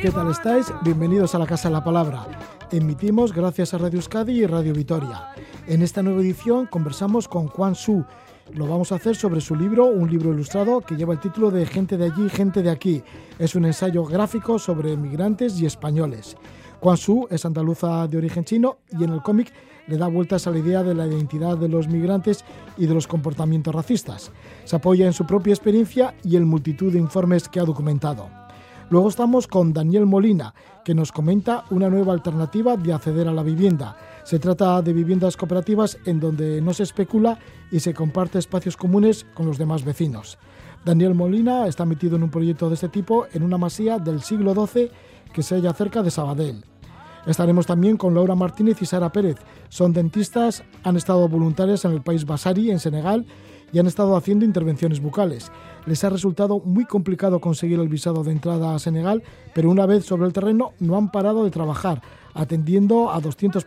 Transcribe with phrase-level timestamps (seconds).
[0.00, 0.72] ¿Qué tal estáis?
[0.82, 2.26] Bienvenidos a la Casa de la Palabra.
[2.72, 5.34] Emitimos gracias a Radio Euskadi y Radio Vitoria.
[5.66, 8.02] En esta nueva edición conversamos con Juan Su.
[8.54, 11.66] Lo vamos a hacer sobre su libro, un libro ilustrado que lleva el título de
[11.66, 13.02] Gente de allí, gente de aquí.
[13.38, 16.34] Es un ensayo gráfico sobre migrantes y españoles.
[16.80, 19.52] Juan Su es andaluza de origen chino y en el cómic
[19.86, 22.42] le da vueltas a la idea de la identidad de los migrantes
[22.78, 24.32] y de los comportamientos racistas.
[24.64, 28.39] Se apoya en su propia experiencia y en multitud de informes que ha documentado.
[28.90, 30.52] Luego estamos con Daniel Molina,
[30.84, 33.96] que nos comenta una nueva alternativa de acceder a la vivienda.
[34.24, 37.38] Se trata de viviendas cooperativas en donde no se especula
[37.70, 40.38] y se comparte espacios comunes con los demás vecinos.
[40.84, 44.54] Daniel Molina está metido en un proyecto de este tipo en una masía del siglo
[44.54, 44.90] XII
[45.32, 46.64] que se halla cerca de Sabadell.
[47.26, 49.36] Estaremos también con Laura Martínez y Sara Pérez.
[49.68, 53.24] Son dentistas, han estado voluntarias en el país Basari, en Senegal,
[53.72, 55.50] y han estado haciendo intervenciones bucales.
[55.86, 59.22] Les ha resultado muy complicado conseguir el visado de entrada a Senegal,
[59.54, 62.02] pero una vez sobre el terreno no han parado de trabajar,
[62.34, 63.64] atendiendo a 200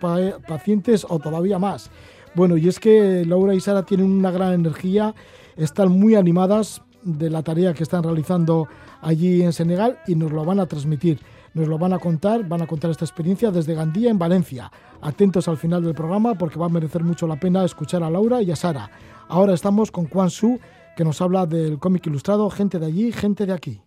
[0.48, 1.90] pacientes o todavía más.
[2.36, 5.14] Bueno, y es que Laura y Sara tienen una gran energía,
[5.56, 8.68] están muy animadas de la tarea que están realizando
[9.02, 11.20] allí en Senegal y nos lo van a transmitir.
[11.54, 14.72] Nos lo van a contar, van a contar esta experiencia desde Gandía en Valencia.
[15.02, 18.42] Atentos al final del programa porque va a merecer mucho la pena escuchar a Laura
[18.42, 18.90] y a Sara.
[19.28, 20.60] Ahora estamos con Juan Su,
[20.98, 23.82] que nos habla del cómic ilustrado Gente de allí, gente de aquí.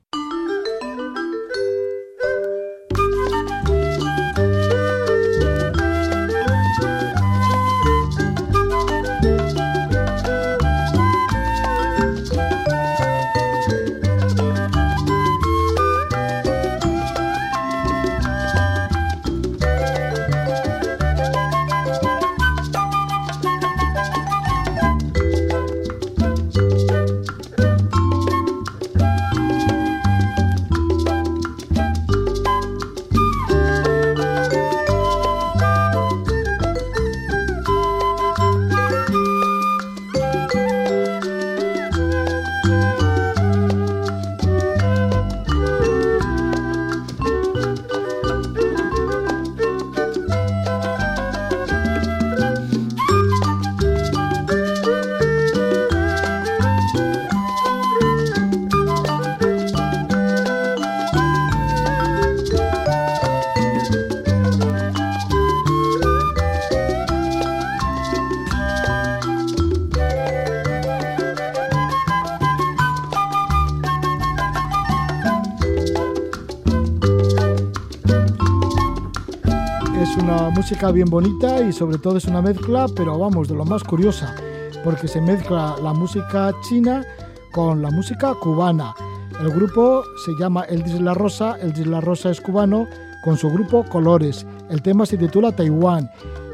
[80.66, 84.34] Música bien bonita y sobre todo es una mezcla, pero vamos, de lo más curiosa,
[84.82, 87.06] porque se mezcla la música china
[87.52, 88.92] con la música cubana.
[89.40, 92.88] El grupo se llama El La Rosa, El La Rosa es cubano,
[93.22, 94.44] con su grupo Colores.
[94.68, 96.10] El tema se titula Taiwán.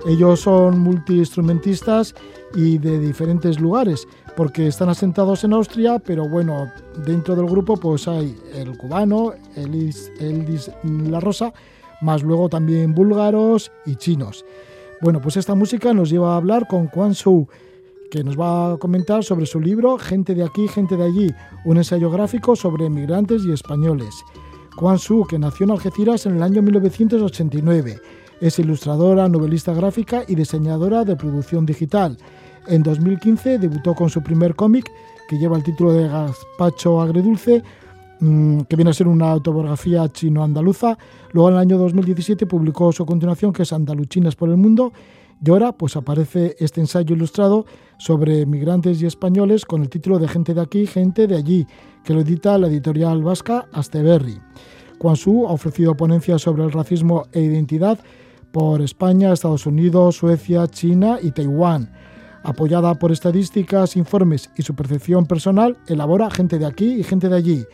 [0.07, 2.15] Ellos son multiinstrumentistas
[2.55, 4.07] y de diferentes lugares,
[4.37, 6.71] porque están asentados en Austria, pero bueno,
[7.07, 9.91] dentro del grupo pues hay el cubano, el
[10.21, 11.55] Eldis La Rosa,
[12.03, 14.45] más luego también búlgaros y chinos.
[15.01, 17.49] Bueno, pues esta música nos lleva a hablar con Quan Shou,
[18.11, 21.79] que nos va a comentar sobre su libro Gente de aquí, gente de allí, un
[21.79, 24.23] ensayo gráfico sobre migrantes y españoles.
[24.77, 28.01] Quan Su, que nació en Algeciras en el año 1989,
[28.41, 32.17] es ilustradora, novelista gráfica y diseñadora de producción digital.
[32.67, 34.91] En 2015 debutó con su primer cómic,
[35.29, 37.63] que lleva el título de Gazpacho Agredulce,
[38.69, 40.97] que viene a ser una autobiografía chino-andaluza.
[41.33, 44.93] Luego en el año 2017 publicó su continuación, que es Andaluchinas por el Mundo,
[45.45, 47.67] y ahora pues aparece este ensayo ilustrado
[47.99, 51.67] sobre migrantes y españoles con el título de Gente de aquí, gente de allí,
[52.05, 54.39] que lo edita la editorial vasca Asteberri.
[55.01, 57.99] Juan Su ha ofrecido ponencias sobre el racismo e identidad
[58.53, 61.93] por España, Estados Unidos, Suecia, China y Taiwán.
[62.45, 67.37] Apoyada por estadísticas, informes y su percepción personal, elabora Gente de aquí y gente de
[67.37, 67.65] allí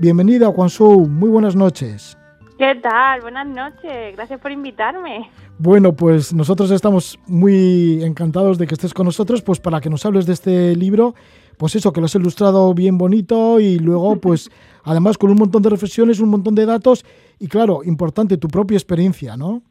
[0.00, 1.06] Bienvenida, Juan Sou.
[1.06, 2.18] Muy buenas noches.
[2.58, 3.20] ¿Qué tal?
[3.20, 4.16] Buenas noches.
[4.16, 5.30] Gracias por invitarme.
[5.58, 10.04] Bueno, pues nosotros estamos muy encantados de que estés con nosotros, pues para que nos
[10.04, 11.14] hables de este libro,
[11.56, 14.50] pues eso, que lo has ilustrado bien bonito y luego, pues,
[14.82, 17.04] además con un montón de reflexiones, un montón de datos
[17.38, 19.62] y, claro, importante, tu propia experiencia, ¿no?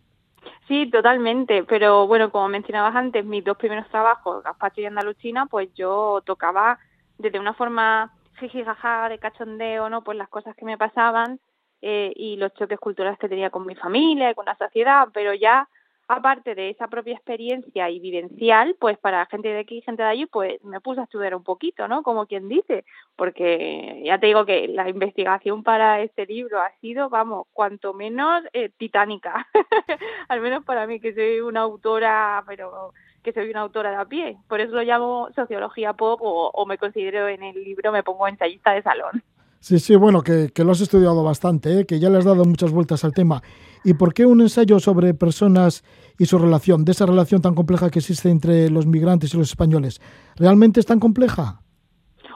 [0.69, 1.63] Sí, totalmente.
[1.63, 6.79] Pero bueno, como mencionabas antes, mis dos primeros trabajos, Gazpacho y Andalucina, pues yo tocaba
[7.17, 10.03] desde una forma jijijaja de cachondeo, ¿no?
[10.03, 11.39] Pues las cosas que me pasaban
[11.81, 15.33] eh, y los choques culturales que tenía con mi familia y con la sociedad, pero
[15.33, 15.68] ya
[16.07, 20.09] aparte de esa propia experiencia y vivencial, pues para gente de aquí y gente de
[20.09, 22.03] allí, pues me puse a estudiar un poquito, ¿no?
[22.03, 22.85] Como quien dice,
[23.15, 28.44] porque ya te digo que la investigación para este libro ha sido, vamos, cuanto menos
[28.53, 29.47] eh, titánica,
[30.27, 34.05] al menos para mí, que soy una autora, pero que soy una autora de a
[34.05, 34.37] pie.
[34.47, 38.71] Por eso lo llamo sociología pop o, me considero en el libro, me pongo ensayista
[38.71, 39.23] de salón.
[39.59, 41.85] Sí, sí, bueno, que, que, lo has estudiado bastante, ¿eh?
[41.85, 43.41] que ya le has dado muchas vueltas al tema.
[43.85, 45.85] ¿Y por qué un ensayo sobre personas
[46.19, 49.49] y su relación, de esa relación tan compleja que existe entre los migrantes y los
[49.49, 50.01] españoles?
[50.35, 51.62] ¿Realmente es tan compleja?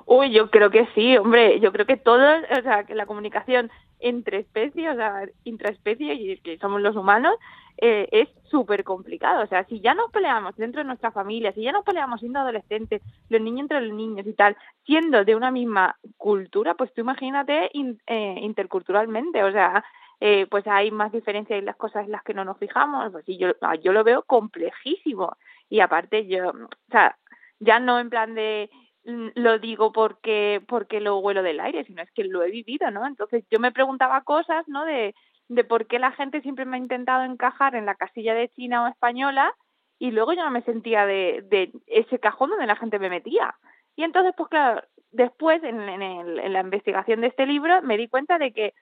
[0.10, 3.70] Uy, yo creo que sí, hombre, yo creo que todo, o sea, que la comunicación
[4.00, 7.36] entre especies, o sea, intraespecie, y que somos los humanos,
[7.78, 9.44] eh, es súper complicado.
[9.44, 12.40] O sea, si ya nos peleamos dentro de nuestra familia, si ya nos peleamos siendo
[12.40, 14.56] adolescentes, los niños entre los niños y tal,
[14.86, 19.84] siendo de una misma cultura, pues tú imagínate eh, interculturalmente, o sea,
[20.22, 23.26] eh, pues hay más diferencias en las cosas en las que no nos fijamos, pues
[23.26, 25.36] sí, yo, ah, yo lo veo complejísimo.
[25.70, 27.18] Y aparte yo, o sea,
[27.60, 28.70] ya no en plan de
[29.08, 33.08] lo digo porque porque lo huelo del aire, sino es que lo he vivido, ¿no?
[33.08, 34.86] Entonces yo me preguntaba cosas, ¿no?
[34.86, 35.16] De
[35.50, 38.84] de por qué la gente siempre me ha intentado encajar en la casilla de China
[38.84, 39.54] o española
[40.00, 43.56] y luego yo no me sentía de, de ese cajón donde la gente me metía.
[43.96, 47.98] Y entonces, pues claro, después en, en, el, en la investigación de este libro me
[47.98, 48.74] di cuenta de que,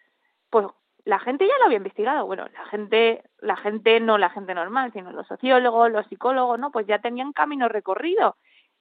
[0.50, 0.68] pues
[1.06, 2.25] la gente ya lo había investigado.
[2.25, 6.72] Bueno, la gente, la gente no la gente normal, sino los sociólogos, los psicólogos, ¿no?
[6.72, 8.36] Pues ya tenían camino recorrido.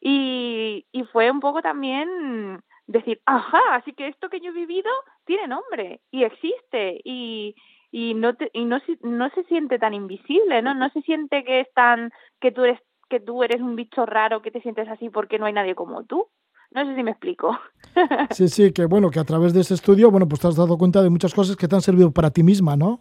[0.06, 4.90] Y, y fue un poco también decir, ajá, así que esto que yo he vivido
[5.24, 7.54] tiene nombre y existe y,
[7.90, 10.74] y no te, y no no se siente tan invisible, ¿no?
[10.74, 14.42] No se siente que es tan que tú eres que tú eres un bicho raro,
[14.42, 16.26] que te sientes así porque no hay nadie como tú.
[16.70, 17.58] No sé si me explico.
[18.30, 20.76] Sí, sí, que bueno, que a través de ese estudio, bueno, pues te has dado
[20.76, 23.00] cuenta de muchas cosas que te han servido para ti misma, ¿no?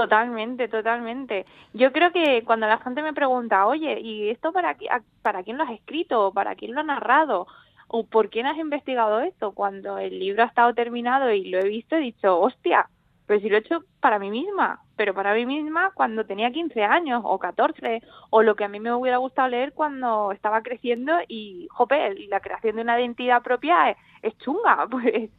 [0.00, 1.44] Totalmente, totalmente.
[1.74, 4.74] Yo creo que cuando la gente me pregunta, oye, ¿y esto para,
[5.20, 6.32] para quién lo has escrito?
[6.32, 7.46] ¿Para quién lo ha narrado?
[7.86, 9.52] ¿O por quién has investigado esto?
[9.52, 12.88] Cuando el libro ha estado terminado y lo he visto, he dicho, hostia,
[13.26, 16.82] pero si lo he hecho para mí misma, pero para mí misma cuando tenía 15
[16.82, 18.00] años o 14,
[18.30, 22.40] o lo que a mí me hubiera gustado leer cuando estaba creciendo y, jope, la
[22.40, 25.30] creación de una identidad propia es, chunga, pues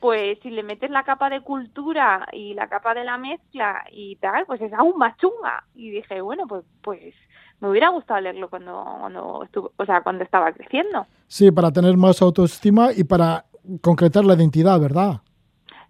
[0.00, 4.16] pues si le metes la capa de cultura y la capa de la mezcla y
[4.16, 5.64] tal, pues es aún más chunga.
[5.74, 7.14] Y dije, bueno, pues pues
[7.60, 11.06] me hubiera gustado leerlo cuando cuando estuvo, o sea, cuando estaba creciendo.
[11.26, 13.44] Sí, para tener más autoestima y para
[13.82, 15.20] concretar la identidad, ¿verdad?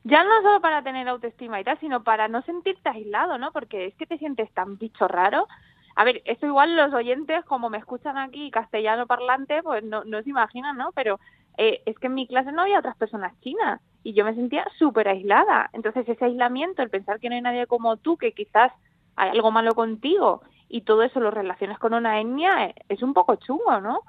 [0.04, 3.52] ya no solo para tener autoestima y tal, sino para no sentirte aislado, ¿no?
[3.52, 5.46] Porque es que te sientes tan bicho raro.
[5.94, 10.22] A ver, esto igual los oyentes, como me escuchan aquí castellano parlante, pues no, no
[10.22, 10.92] se imaginan, ¿no?
[10.92, 11.20] Pero
[11.58, 14.66] eh, es que en mi clase no había otras personas chinas y yo me sentía
[14.78, 15.70] súper aislada.
[15.72, 18.72] Entonces ese aislamiento, el pensar que no hay nadie como tú, que quizás
[19.16, 23.12] hay algo malo contigo y todo eso lo relaciones con una etnia, eh, es un
[23.12, 24.00] poco chungo, ¿no?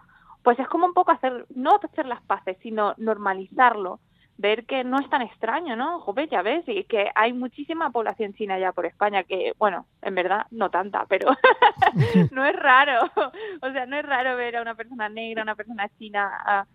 [0.43, 3.99] Pues es como un poco hacer, no hacer las paces, sino normalizarlo
[4.41, 5.99] ver que no es tan extraño, ¿no?
[5.99, 10.15] Joder, ya ves, y que hay muchísima población china ya por España, que, bueno, en
[10.15, 11.29] verdad no tanta, pero
[12.31, 13.01] no es raro,
[13.61, 16.67] o sea, no es raro ver a una persona negra, a una persona china,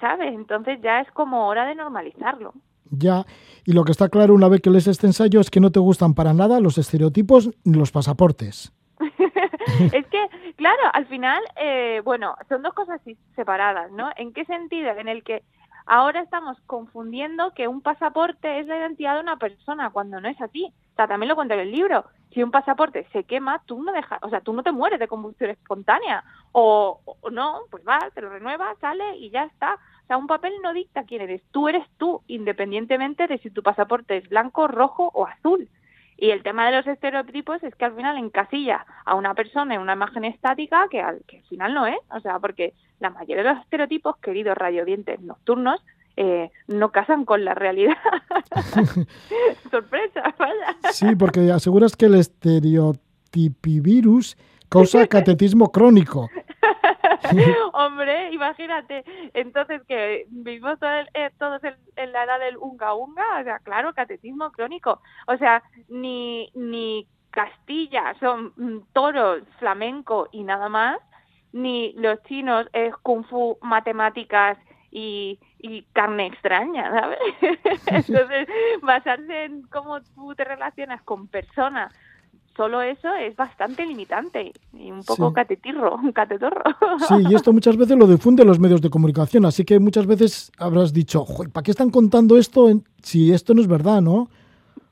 [0.00, 0.32] ¿sabes?
[0.34, 2.54] Entonces ya es como hora de normalizarlo.
[2.90, 3.24] Ya,
[3.64, 5.78] y lo que está claro una vez que lees este ensayo es que no te
[5.78, 8.72] gustan para nada los estereotipos ni los pasaportes.
[8.98, 10.26] es que,
[10.56, 13.00] claro, al final, eh, bueno, son dos cosas
[13.36, 14.10] separadas, ¿no?
[14.16, 14.90] ¿En qué sentido?
[14.90, 15.42] En el que
[15.92, 20.40] Ahora estamos confundiendo que un pasaporte es la identidad de una persona cuando no es
[20.40, 20.72] así.
[20.92, 22.04] O sea, también lo cuento en el libro.
[22.32, 25.08] Si un pasaporte se quema, tú no dejas, o sea, tú no te mueres de
[25.08, 26.22] combustión espontánea.
[26.52, 29.74] O, no, pues va, te lo renuevas, sale y ya está.
[29.74, 31.42] O sea, un papel no dicta quién eres.
[31.50, 35.68] Tú eres tú, independientemente de si tu pasaporte es blanco, rojo o azul.
[36.16, 39.80] Y el tema de los estereotipos es que al final encasilla a una persona en
[39.80, 41.98] una imagen estática que al, que al final no es.
[42.10, 45.82] O sea, porque la mayoría de los estereotipos, queridos radiodientes nocturnos,
[46.22, 47.96] eh, no casan con la realidad.
[49.70, 50.76] Sorpresa, vaya.
[50.92, 54.36] Sí, porque aseguras que el estereotipivirus
[54.68, 56.28] causa catetismo crónico.
[57.72, 60.76] Hombre, imagínate, entonces que vivimos
[61.14, 65.62] eh, todos en, la edad del unga unga, o sea, claro, catetismo crónico, o sea,
[65.88, 70.98] ni, ni Castilla son mm, toros, flamenco y nada más,
[71.54, 74.58] ni los chinos es kung fu, matemáticas
[74.90, 77.18] y, y carne extraña, ¿sabes?
[77.86, 78.48] Entonces,
[78.82, 81.92] basarse en cómo tú te relacionas con personas
[82.56, 86.62] solo eso es bastante limitante y un poco catetirro, un catetorro.
[87.08, 90.52] Sí, y esto muchas veces lo difunden los medios de comunicación, así que muchas veces
[90.58, 92.68] habrás dicho, ¿para qué están contando esto
[93.02, 94.28] si esto no es verdad, no?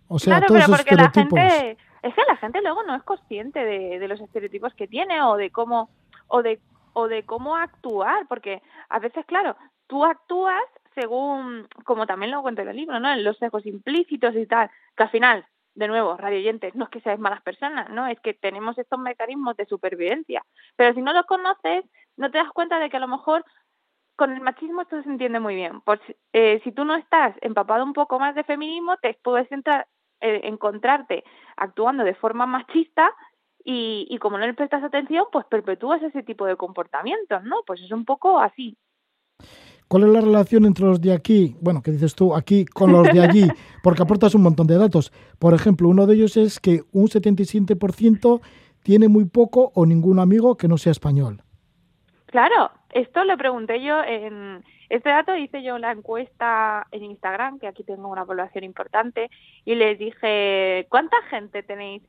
[0.09, 3.63] O sea, claro, pero porque la gente, es que la gente luego no es consciente
[3.63, 5.91] de, de los estereotipos que tiene o de cómo
[6.29, 6.61] o de
[6.95, 9.57] o de cómo actuar, porque a veces, claro,
[9.89, 10.63] tú actúas
[10.95, 13.13] según, como también lo cuento en el libro, ¿no?
[13.13, 16.91] En los sesgos implícitos y tal, que al final, de nuevo, radio oyentes, no es
[16.91, 18.07] que seáis malas personas, ¿no?
[18.07, 20.45] Es que tenemos estos mecanismos de supervivencia.
[20.77, 21.85] Pero si no los conoces,
[22.17, 23.45] no te das cuenta de que a lo mejor
[24.17, 25.81] con el machismo esto se entiende muy bien.
[25.83, 26.01] Pues
[26.33, 29.87] eh, si tú no estás empapado un poco más de feminismo, te puedes entrar,
[30.21, 31.23] eh, encontrarte
[31.57, 33.15] actuando de forma machista
[33.65, 37.63] y, y como no le prestas atención, pues perpetúas ese tipo de comportamientos, ¿no?
[37.65, 38.77] Pues es un poco así.
[39.89, 43.11] ¿Cuál es la relación entre los de aquí, bueno, qué dices tú, aquí con los
[43.11, 43.49] de allí?
[43.83, 45.11] Porque aportas un montón de datos.
[45.39, 48.41] Por ejemplo, uno de ellos es que un 77%
[48.83, 51.43] tiene muy poco o ningún amigo que no sea español.
[52.27, 57.67] Claro, esto lo pregunté yo en este dato hice yo la encuesta en Instagram, que
[57.67, 59.31] aquí tengo una población importante,
[59.65, 62.03] y les dije, ¿cuánta gente tenéis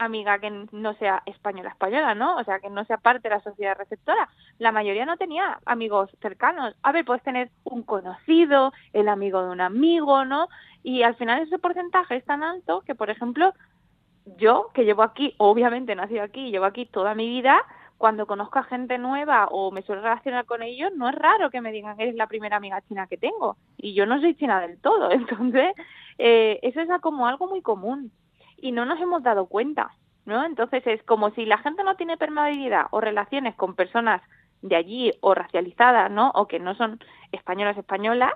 [0.00, 2.36] amiga que no sea española española, ¿no?
[2.36, 4.28] O sea, que no sea parte de la sociedad receptora.
[4.58, 6.74] La mayoría no tenía amigos cercanos.
[6.82, 10.48] A ver, puedes tener un conocido, el amigo de un amigo, ¿no?
[10.82, 13.52] Y al final ese porcentaje es tan alto que, por ejemplo,
[14.38, 17.62] yo, que llevo aquí, obviamente nacido aquí, llevo aquí toda mi vida,
[17.98, 21.60] cuando conozco a gente nueva o me suelo relacionar con ellos, no es raro que
[21.60, 23.58] me digan, eres la primera amiga china que tengo.
[23.76, 25.10] Y yo no soy china del todo.
[25.12, 25.74] Entonces,
[26.16, 28.10] eh, eso es como algo muy común
[28.60, 29.90] y no nos hemos dado cuenta,
[30.24, 30.44] ¿no?
[30.44, 34.22] Entonces es como si la gente no tiene permeabilidad o relaciones con personas
[34.62, 36.30] de allí o racializadas, ¿no?
[36.34, 37.00] O que no son
[37.32, 38.32] españolas españolas,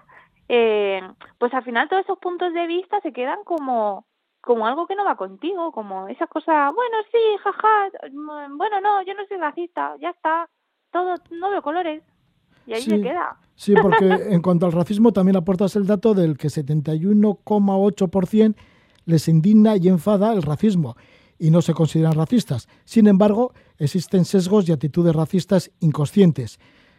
[0.49, 1.02] eh,
[1.38, 4.07] pues al final todos esos puntos de vista se quedan como
[4.40, 9.14] como algo que no va contigo, como esa cosa, bueno, sí, jaja, bueno, no, yo
[9.14, 10.50] no soy racista, ya está,
[10.93, 12.02] todo, no veo colores.
[12.66, 13.38] Y ahí se queda.
[13.54, 18.54] Sí, porque en cuanto al racismo también aportas el dato del que 71,8%
[19.05, 20.97] les indigna y enfada el racismo
[21.39, 22.69] y no se consideran racistas.
[22.85, 26.59] Sin embargo, existen sesgos y actitudes racistas inconscientes.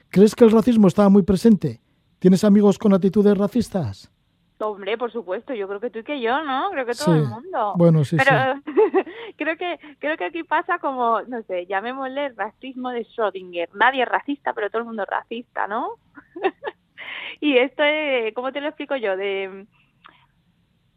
[0.10, 1.82] ¿Crees que el racismo está muy presente?
[2.20, 4.12] ¿Tienes amigos con actitudes racistas?
[4.60, 6.70] Hombre, por supuesto, yo creo que tú y que yo, ¿no?
[6.72, 7.74] Creo que todo el mundo.
[7.76, 8.62] Bueno, sí, Pero
[9.38, 13.68] creo que creo que aquí pasa como, no sé, llamémosle racismo de Schrödinger.
[13.74, 15.96] Nadie es racista, pero todo el mundo es racista, ¿no?
[17.42, 19.18] y esto es, ¿cómo te lo explico yo?
[19.18, 19.68] De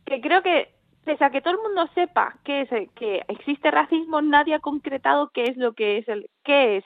[0.04, 4.20] que creo que pese a que todo el mundo sepa que, es, que existe racismo,
[4.20, 6.84] nadie ha concretado qué es lo que es el qué es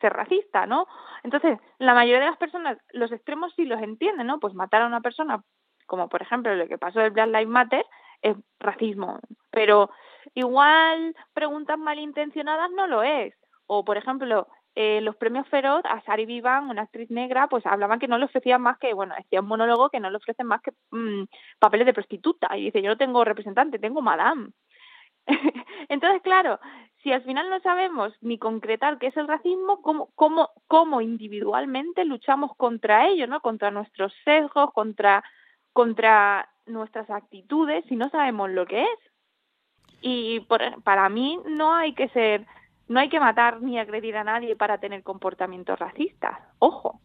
[0.00, 0.86] ser racista, ¿no?
[1.24, 4.38] Entonces, la mayoría de las personas, los extremos sí los entienden, ¿no?
[4.38, 5.42] Pues matar a una persona,
[5.86, 7.84] como por ejemplo lo que pasó del Black Lives Matter,
[8.22, 9.18] es racismo,
[9.50, 9.90] pero
[10.34, 13.34] igual preguntas malintencionadas no lo es.
[13.66, 14.48] O, por ejemplo,
[14.80, 18.26] eh, los premios Feroz a Sari Vivan, una actriz negra, pues hablaban que no le
[18.26, 21.24] ofrecían más que, bueno, decía un monólogo que no le ofrecen más que mm,
[21.58, 22.56] papeles de prostituta.
[22.56, 24.50] Y dice, yo no tengo representante, tengo madame.
[25.88, 26.60] Entonces, claro,
[27.02, 32.04] si al final no sabemos ni concretar qué es el racismo, ¿cómo, cómo, cómo individualmente
[32.04, 33.40] luchamos contra ello, ¿no?
[33.40, 35.24] Contra nuestros sesgos, contra,
[35.72, 38.98] contra nuestras actitudes, si no sabemos lo que es.
[40.02, 42.46] Y por, para mí no hay que ser
[42.88, 46.38] no hay que matar ni agredir a nadie para tener comportamientos racistas.
[46.58, 47.00] Ojo.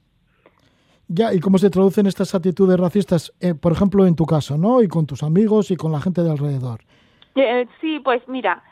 [1.08, 4.82] Ya, ¿y cómo se traducen estas actitudes racistas, eh, por ejemplo, en tu caso, ¿no?
[4.82, 6.80] Y con tus amigos y con la gente de alrededor.
[7.36, 8.64] Eh, sí, pues mira,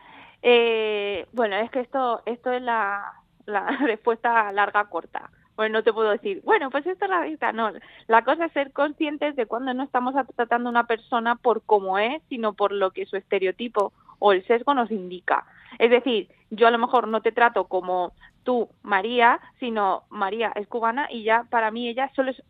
[0.42, 3.14] eh, bueno, es que esto, esto es la,
[3.46, 5.30] la respuesta larga corta.
[5.56, 7.52] Pues no te puedo decir, bueno, pues esto es racista.
[7.52, 7.72] No,
[8.08, 12.00] la cosa es ser conscientes de cuando no estamos tratando a una persona por cómo
[12.00, 13.92] es, sino por lo que su estereotipo
[14.22, 15.46] o el sesgo nos indica.
[15.80, 18.14] Es decir, yo a lo mejor no te trato como
[18.44, 22.42] tú, María, sino María es cubana y ya para mí ella solo es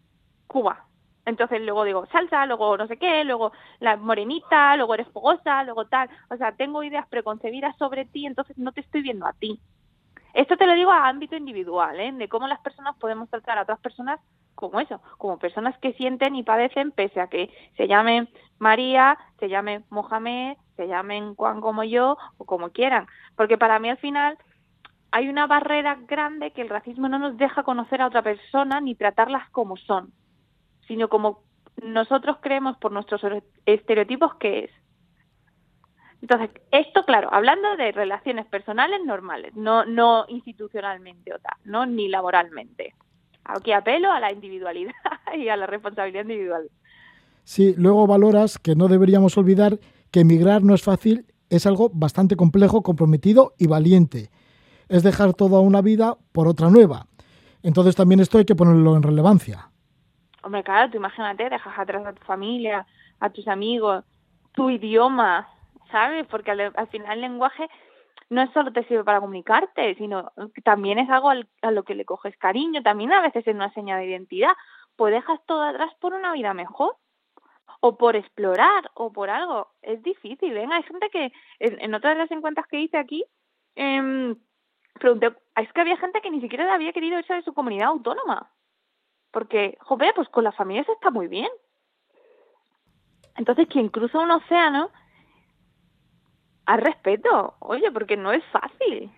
[0.47, 0.85] Cuba.
[1.25, 5.85] Entonces luego digo salsa, luego no sé qué, luego la morenita, luego eres fogosa, luego
[5.85, 6.09] tal.
[6.29, 9.61] O sea, tengo ideas preconcebidas sobre ti, entonces no te estoy viendo a ti.
[10.33, 12.11] Esto te lo digo a ámbito individual, ¿eh?
[12.11, 14.19] de cómo las personas podemos tratar a otras personas
[14.55, 19.49] como eso, como personas que sienten y padecen pese a que se llamen María, se
[19.49, 23.07] llamen Mohamed, se llamen Juan como yo o como quieran.
[23.35, 24.37] Porque para mí al final
[25.11, 28.95] hay una barrera grande que el racismo no nos deja conocer a otra persona ni
[28.95, 30.13] tratarlas como son,
[30.87, 31.43] sino como
[31.81, 33.21] nosotros creemos por nuestros
[33.65, 34.71] estereotipos que es.
[36.21, 41.85] Entonces, esto, claro, hablando de relaciones personales normales, no, no institucionalmente o tal, ¿no?
[41.85, 42.93] ni laboralmente.
[43.43, 44.93] Aquí apelo a la individualidad
[45.35, 46.69] y a la responsabilidad individual.
[47.43, 49.79] Sí, luego valoras que no deberíamos olvidar
[50.11, 54.29] que emigrar no es fácil, es algo bastante complejo, comprometido y valiente.
[54.89, 57.05] Es dejar toda una vida por otra nueva.
[57.63, 59.69] Entonces también esto hay que ponerlo en relevancia.
[60.43, 62.85] Hombre, claro, tú imagínate, dejas atrás a tu familia,
[63.19, 64.03] a tus amigos,
[64.53, 65.47] tu idioma,
[65.91, 66.25] ¿sabes?
[66.27, 67.69] Porque al, final el lenguaje
[68.29, 72.05] no solo te sirve para comunicarte, sino que también es algo a lo que le
[72.05, 74.53] coges cariño, también a veces es una señal de identidad.
[74.95, 76.95] Pues dejas todo atrás por una vida mejor
[77.81, 79.67] o por explorar o por algo.
[79.81, 83.25] Es difícil, venga, hay gente que en, en otras de las encuestas que hice aquí,
[83.75, 84.35] eh,
[84.99, 88.51] pregunté, es que había gente que ni siquiera había querido irse de su comunidad autónoma.
[89.31, 91.49] Porque, joder, pues con las familias está muy bien.
[93.35, 94.91] Entonces, quien cruza un océano,
[96.65, 99.11] a respeto, oye, porque no es fácil.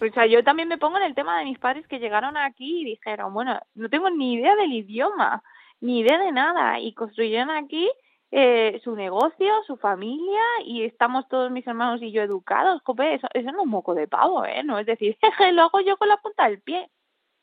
[0.00, 2.80] O sea, yo también me pongo en el tema de mis padres que llegaron aquí
[2.80, 5.42] y dijeron, bueno, no tengo ni idea del idioma,
[5.80, 7.88] ni idea de nada, y construyeron aquí
[8.30, 12.80] eh, su negocio, su familia, y estamos todos mis hermanos y yo educados.
[12.84, 14.62] Jope, eso, eso no es moco de pavo, ¿eh?
[14.64, 16.90] No es decir, jeje, lo hago yo con la punta del pie.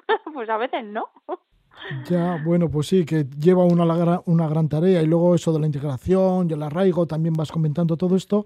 [0.34, 1.10] pues a veces no.
[2.10, 5.68] Ya, bueno, pues sí, que lleva una, una gran tarea y luego eso de la
[5.68, 8.46] integración y el arraigo, también vas comentando todo esto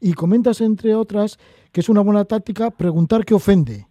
[0.00, 1.38] y comentas, entre otras,
[1.72, 3.86] que es una buena táctica preguntar qué ofende.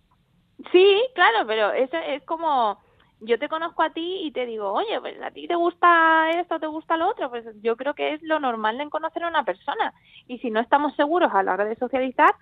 [0.72, 2.78] Sí, claro, pero eso es como
[3.20, 6.60] yo te conozco a ti y te digo, oye, pues a ti te gusta esto,
[6.60, 9.44] te gusta lo otro, pues yo creo que es lo normal en conocer a una
[9.44, 9.94] persona.
[10.28, 12.34] Y si no estamos seguros a la hora de socializar,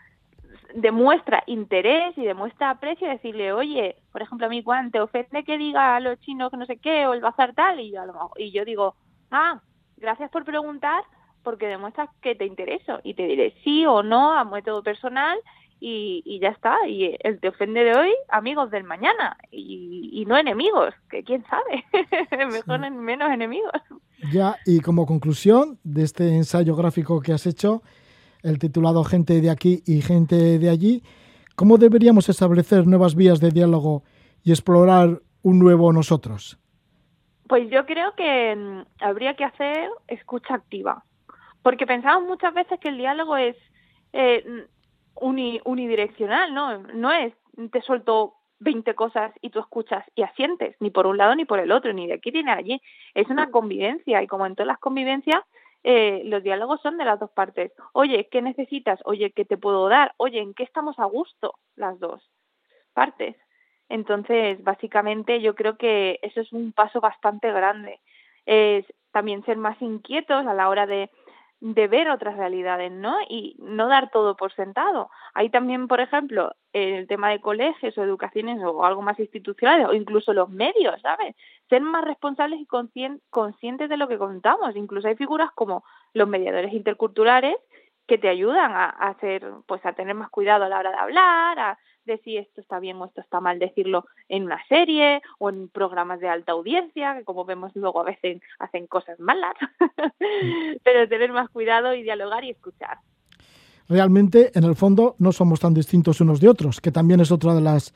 [0.74, 5.58] demuestra interés y demuestra aprecio decirle, oye, por ejemplo, a mí, Juan, ¿te ofende que
[5.58, 7.80] diga a los chinos que no sé qué o el bazar tal?
[7.80, 8.02] Y yo,
[8.38, 8.96] y yo digo,
[9.32, 9.62] ah,
[9.98, 11.04] gracias por preguntar
[11.44, 15.38] porque demuestras que te intereso y te diré sí o no a método personal
[15.80, 16.88] y, ya está.
[16.88, 21.86] Y el te ofende de hoy, amigos del mañana y, no enemigos, que quién sabe,
[22.52, 23.72] mejor menos enemigos.
[24.32, 27.84] Ya, y como conclusión de este ensayo gráfico que has hecho,
[28.42, 31.04] el titulado Gente de aquí y gente de allí,
[31.56, 34.04] ¿cómo deberíamos establecer nuevas vías de diálogo
[34.44, 36.58] y explorar un nuevo nosotros?
[37.48, 41.04] Pues yo creo que mm, habría que hacer escucha activa,
[41.62, 43.56] porque pensamos muchas veces que el diálogo es
[44.14, 44.68] eh,
[45.22, 46.80] unidireccional, ¿no?
[46.80, 47.34] No es
[47.72, 51.60] te suelto 20 cosas y tú escuchas y asientes, ni por un lado ni por
[51.60, 52.82] el otro, ni de aquí ni de allí.
[53.14, 55.42] Es una convivencia y como en todas las convivencias,
[55.84, 57.72] eh, los diálogos son de las dos partes.
[57.94, 59.00] Oye, ¿qué necesitas?
[59.06, 60.14] Oye, ¿qué te puedo dar?
[60.18, 62.28] Oye, ¿en qué estamos a gusto las dos
[62.94, 63.36] partes?
[63.88, 68.00] Entonces, básicamente yo creo que eso es un paso bastante grande.
[68.48, 71.12] Es también ser más inquietos a la hora de
[71.74, 73.18] de ver otras realidades, ¿no?
[73.28, 75.10] Y no dar todo por sentado.
[75.34, 79.94] Hay también, por ejemplo, el tema de colegios o educaciones o algo más institucionales o
[79.94, 81.36] incluso los medios, ¿sabes?
[81.68, 84.76] Ser más responsables y conscientes de lo que contamos.
[84.76, 87.56] Incluso hay figuras como los mediadores interculturales
[88.06, 90.98] que te ayudan a, a hacer, pues a tener más cuidado a la hora de
[90.98, 95.22] hablar, a de si esto está bien o esto está mal decirlo en una serie
[95.40, 99.54] o en programas de alta audiencia, que como vemos luego a veces hacen cosas malas,
[100.84, 103.00] pero tener más cuidado y dialogar y escuchar.
[103.88, 107.54] Realmente, en el fondo, no somos tan distintos unos de otros, que también es otra
[107.54, 107.94] de las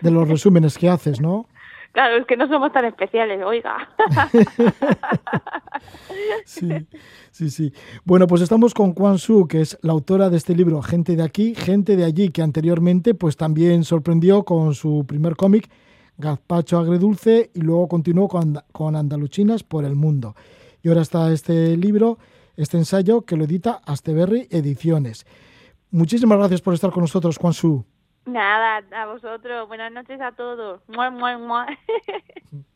[0.00, 1.46] de los resúmenes que haces, ¿no?
[1.92, 3.90] Claro, es que no somos tan especiales, oiga.
[6.46, 6.70] sí,
[7.30, 7.72] sí, sí.
[8.04, 11.22] Bueno, pues estamos con Quan Su, que es la autora de este libro, Gente de
[11.22, 15.70] aquí, Gente de allí, que anteriormente pues también sorprendió con su primer cómic,
[16.16, 20.34] Gazpacho Agredulce, y luego continuó con, con Andaluchinas por el mundo.
[20.82, 22.18] Y ahora está este libro,
[22.56, 25.26] este ensayo, que lo edita Asteberry Ediciones.
[25.90, 27.84] Muchísimas gracias por estar con nosotros, Quan Su.
[28.24, 29.68] Nada, a vosotros.
[29.68, 30.80] Buenas noches a todos.
[30.88, 31.66] Mua, mua, mua.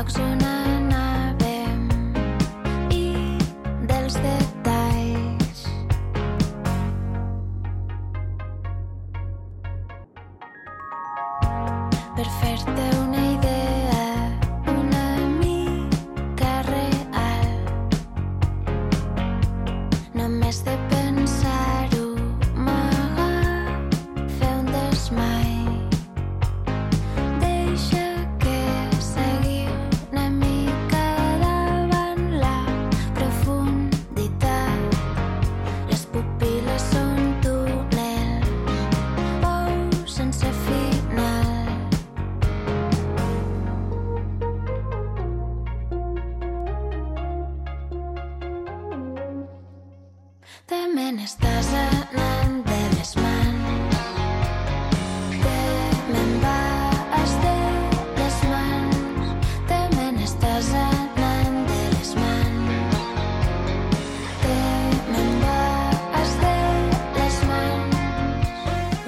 [0.00, 0.69] jak żona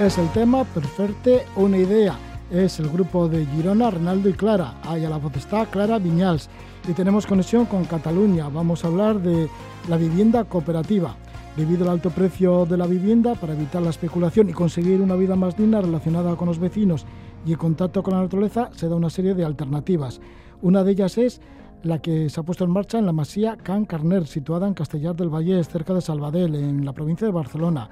[0.02, 2.16] Es el tema Perfecte una idea.
[2.50, 4.74] Es el grupo de Girona, Renaldo y Clara.
[4.82, 6.50] Ahí a la voz está Clara Viñals.
[6.88, 8.48] Y tenemos conexión con Cataluña.
[8.48, 9.48] Vamos a hablar de
[9.88, 11.14] la vivienda cooperativa.
[11.56, 15.36] Debido al alto precio de la vivienda, para evitar la especulación y conseguir una vida
[15.36, 17.06] más digna relacionada con los vecinos
[17.46, 20.20] y el contacto con la naturaleza, se da una serie de alternativas.
[20.62, 21.40] Una de ellas es
[21.84, 25.14] la que se ha puesto en marcha en la masía Can Carner, situada en Castellar
[25.14, 27.88] del Valle, cerca de Salvadell, en la provincia de Barcelona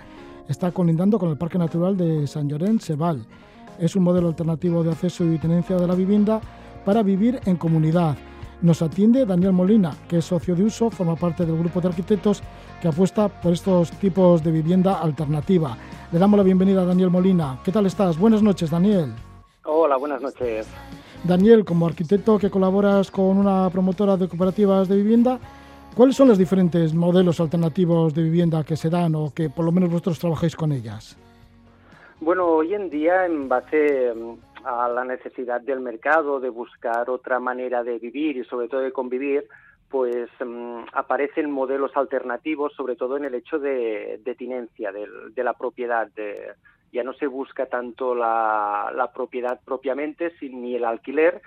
[0.51, 3.25] está colindando con el Parque Natural de San Llorenç Seval.
[3.79, 6.41] Es un modelo alternativo de acceso y tenencia de la vivienda
[6.85, 8.17] para vivir en comunidad.
[8.61, 12.43] Nos atiende Daniel Molina, que es socio de uso, forma parte del grupo de arquitectos
[12.83, 15.79] que apuesta por estos tipos de vivienda alternativa.
[16.11, 17.61] Le damos la bienvenida a Daniel Molina.
[17.65, 18.19] ¿Qué tal estás?
[18.19, 19.15] Buenas noches, Daniel.
[19.65, 20.67] Hola, buenas noches.
[21.23, 25.39] Daniel, como arquitecto que colaboras con una promotora de cooperativas de vivienda,
[25.95, 29.73] ¿Cuáles son los diferentes modelos alternativos de vivienda que se dan o que por lo
[29.73, 31.19] menos vosotros trabajáis con ellas?
[32.21, 37.41] Bueno, hoy en día, en base mm, a la necesidad del mercado de buscar otra
[37.41, 39.47] manera de vivir y sobre todo de convivir,
[39.89, 45.55] pues mm, aparecen modelos alternativos, sobre todo en el hecho de, de tenencia de, la
[45.55, 46.09] propiedad.
[46.93, 51.43] ya no se busca tanto la propiedad propiamente, ni el alquiler,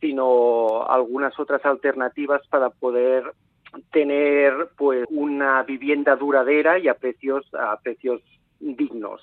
[0.00, 3.32] sino algunas otras alternativas para poder
[3.90, 8.20] tener pues una vivienda duradera y a precios a precios
[8.60, 9.20] dignos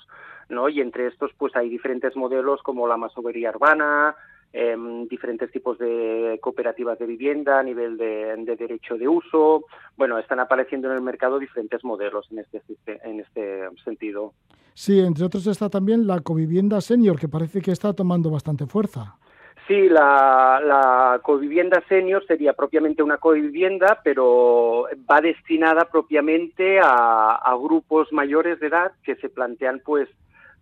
[0.50, 4.16] no y entre estos pues hay diferentes modelos como la masovería urbana
[4.54, 9.66] em, diferentes tipos de cooperativas de vivienda a nivel de, derecho de uso.
[9.98, 14.34] Bueno están apareciendo en el mercado diferentes modelos en este en este sentido.
[14.74, 19.18] Sí entre otros está también la covivienda senior que parece que está tomando bastante fuerza
[19.68, 27.56] Sí, la, la covivienda senior sería propiamente una covivienda, pero va destinada propiamente a, a,
[27.56, 30.08] grupos mayores de edad que se plantean, pues,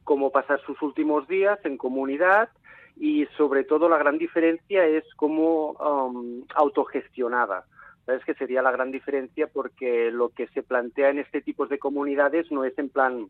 [0.05, 2.47] cómo pasar sus últimos días en comunidad
[2.95, 7.65] y, sobre todo, la gran diferencia es cómo um, autogestionada.
[8.05, 8.23] ¿Sabes?
[8.25, 12.51] Que sería la gran diferencia porque lo que se plantea en este tipo de comunidades
[12.51, 13.27] no es en plan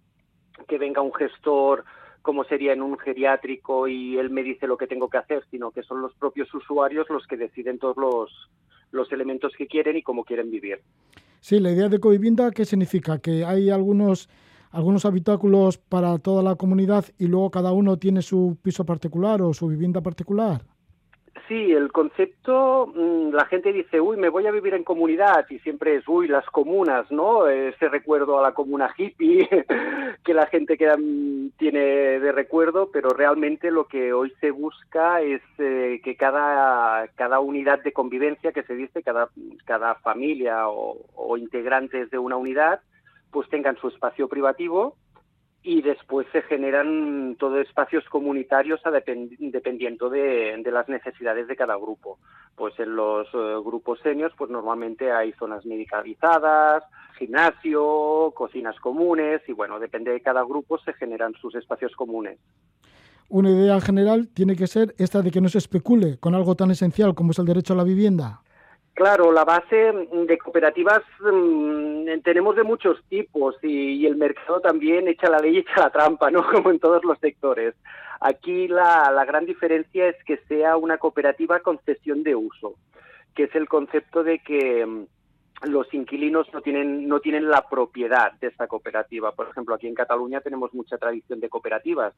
[0.68, 1.84] que venga un gestor
[2.24, 5.72] como sería en un geriátrico y él me dice lo que tengo que hacer, sino
[5.72, 8.32] que son los propios usuarios los que deciden todos los,
[8.92, 10.80] los elementos que quieren y cómo quieren vivir.
[11.42, 13.20] Sí, la idea de covivienda, ¿qué significa?
[13.20, 14.30] Que hay algunos,
[14.72, 19.54] algunos habitáculos para toda la comunidad y luego cada uno tiene su piso particular o
[19.54, 20.64] su vivienda particular.
[21.48, 25.60] Sí, el concepto, mm, la gente dice, uy, me voy a vivir en comunidad y
[25.60, 27.48] siempre es, uy, las comunas, ¿no?
[27.48, 29.50] Ese recuerdo a la comuna hippie
[30.24, 35.22] que la gente que, mm, tiene de recuerdo, pero realmente lo que hoy se busca
[35.22, 39.30] es eh, que cada, cada unidad de convivencia que se dice, cada,
[39.66, 42.80] cada familia o, o integrantes de una unidad,
[43.32, 44.96] pues tengan su espacio privativo
[45.64, 48.82] y después se generan todos espacios comunitarios
[49.40, 52.20] dependiendo de, las necesidades de cada grupo.
[52.56, 56.84] Pues en los eh, grupos seniors, pues normalmente hay zonas medicalizadas,
[57.18, 62.38] gimnasio, cocinas comunes y bueno, depende de cada grupo se generan sus espacios comunes.
[63.30, 66.72] Una idea general tiene que ser esta de que no se especule con algo tan
[66.72, 68.42] esencial como es el derecho a la vivienda.
[68.94, 75.30] Claro, la base de cooperativas mm, tenemos de muchos tipos y, el mercado también echa
[75.30, 76.46] la ley y echa la trampa, ¿no?
[76.46, 77.74] Como en todos los sectores.
[78.20, 82.76] Aquí la, la gran diferencia es que sea una cooperativa con cesión de uso,
[83.36, 85.06] que es el concepto de que mm,
[85.64, 89.32] los inquilinos no tienen, no tienen la propiedad de esta cooperativa.
[89.32, 92.14] Por ejemplo, aquí en Cataluña tenemos mucha tradición de cooperativas,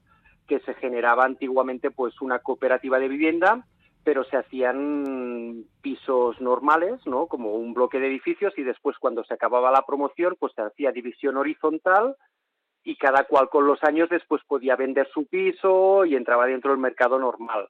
[0.46, 3.66] que se generaba antiguamente pues una cooperativa de vivienda
[4.06, 7.26] pero se hacían pisos normales, ¿no?
[7.26, 10.92] Como un bloque de edificios y después cuando se acababa la promoción, pues se hacía
[10.92, 12.16] división horizontal
[12.84, 16.80] y cada cual con los años después podía vender su piso y entraba dentro del
[16.80, 17.68] mercado normal.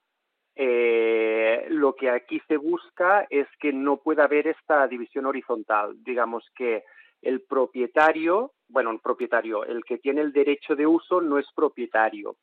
[0.57, 5.95] Eh, lo que aquí se busca es que no pueda haber esta división horizontal.
[6.03, 6.83] Digamos que
[7.21, 12.35] el propietario, bueno, el propietario, el que tiene el derecho de uso no es propietario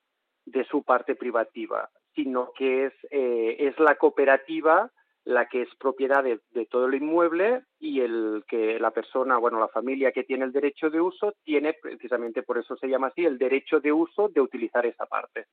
[0.46, 4.90] de su parte privativa sino que es, eh, es la cooperativa
[5.24, 9.68] la que es propiedad de, todo el inmueble y el que la persona, bueno, la
[9.68, 13.38] familia que tiene el derecho de uso tiene, precisamente por eso se llama así, el
[13.38, 15.46] derecho de uso de utilizar esa parte.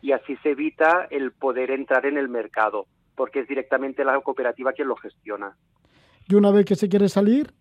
[0.00, 4.72] Y así se evita el poder entrar en el mercado, porque es directamente la cooperativa
[4.72, 5.56] quien lo gestiona.
[6.28, 7.52] ¿Y una vez que se quiere salir?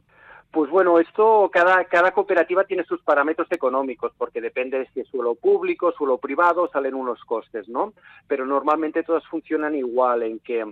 [0.52, 5.08] Pues bueno, esto, cada, cada cooperativa tiene sus parámetros económicos, porque depende de si es
[5.08, 7.94] suelo público, suelo privado, salen unos costes, ¿no?
[8.28, 10.66] Pero normalmente todas funcionan igual, en que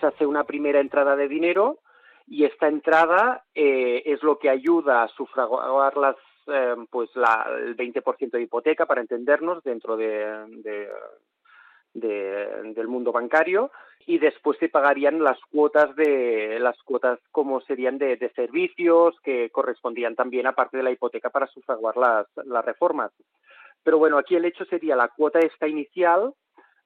[0.00, 1.78] se hace una primera entrada de dinero
[2.26, 6.16] y esta entrada eh, es lo que ayuda a sufragar las,
[6.48, 10.88] eh, pues la, el 20% de hipoteca, para entendernos, dentro de,
[12.00, 13.70] del mundo bancario
[14.06, 20.14] y después se pagarían las cuotas de las cuotas como serían de, servicios que correspondían
[20.14, 23.10] también aparte de la hipoteca para sufragar las, las reformas.
[23.82, 26.34] Pero bueno, aquí el hecho sería la cuota esta inicial,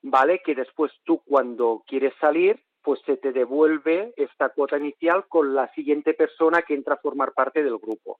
[0.02, 0.40] ¿vale?
[0.44, 5.68] Que después tú cuando quieres salir, pues se te devuelve esta cuota inicial con la
[5.74, 8.18] siguiente persona que entra a formar parte del grupo.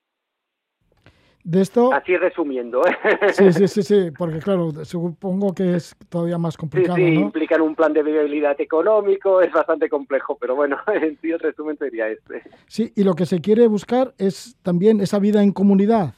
[1.43, 1.93] De esto...
[1.93, 2.83] Así resumiendo.
[2.87, 3.33] ¿eh?
[3.33, 6.97] Sí, sí, sí, sí, porque claro, supongo que es todavía más complicado.
[6.97, 11.31] Sí, sí, implican un plan de viabilidad económico, es bastante complejo, pero bueno, en sí
[11.31, 12.43] el resumen sería este.
[12.67, 16.15] Sí, y lo que se quiere buscar es también esa vida en comunidad.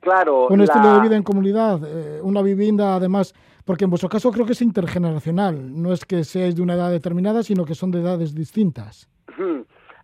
[0.00, 0.48] Claro.
[0.48, 3.34] Un estilo de vida en comunidad, eh, una vivienda además,
[3.64, 6.90] porque en vuestro caso creo que es intergeneracional, no es que seáis de una edad
[6.90, 9.08] determinada, sino que son de edades distintas.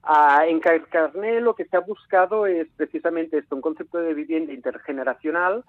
[0.03, 4.53] Ah, en Carné lo que se ha buscado es precisamente esto, un concepto de vivienda
[4.53, 5.65] intergeneracional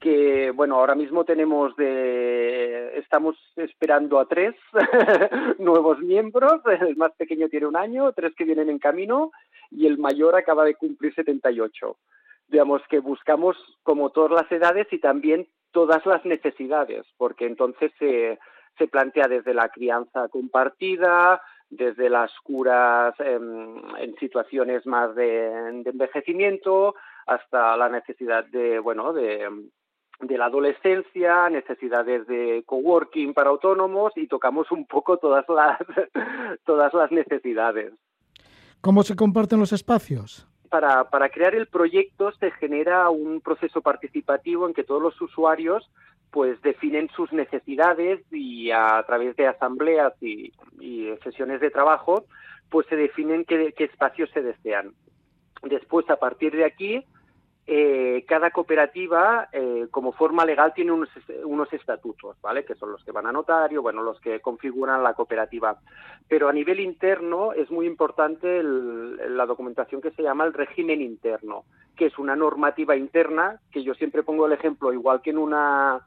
[0.00, 4.54] que, bueno, ahora mismo tenemos de, estamos esperando a tres
[5.58, 9.30] nuevos miembros, el más pequeño tiene un año, tres que vienen en camino
[9.70, 11.96] y el mayor acaba de cumplir 78.
[12.48, 18.38] Digamos que buscamos como todas las edades y también todas las necesidades, porque entonces se,
[18.78, 21.40] se plantea desde la crianza compartida,
[21.70, 26.94] desde las curas en situaciones más de, envejecimiento
[27.26, 29.48] hasta la necesidad de, bueno, de,
[30.20, 35.78] de la adolescencia, necesidades de coworking para autónomos y tocamos un poco todas las,
[36.64, 37.92] todas las necesidades.
[38.80, 40.46] ¿Cómo se comparten los espacios?
[40.70, 45.90] Para, para crear el proyecto se genera un proceso participativo en que todos los usuarios
[46.30, 50.52] pues definen sus necesidades y a través de asambleas y,
[51.22, 52.26] sesiones de trabajo,
[52.70, 54.92] pues se definen qué, espacios se desean.
[55.62, 57.04] Después, a partir de aquí,
[57.66, 61.08] eh, cada cooperativa, eh, como forma legal, tiene unos,
[61.44, 62.64] unos, estatutos, ¿vale?
[62.64, 65.78] Que son los que van a notario, bueno, los que configuran la cooperativa.
[66.28, 71.64] Pero a nivel interno es muy importante la documentación que se llama el régimen interno,
[71.96, 76.00] que es una normativa interna, que yo siempre pongo el ejemplo, igual que en una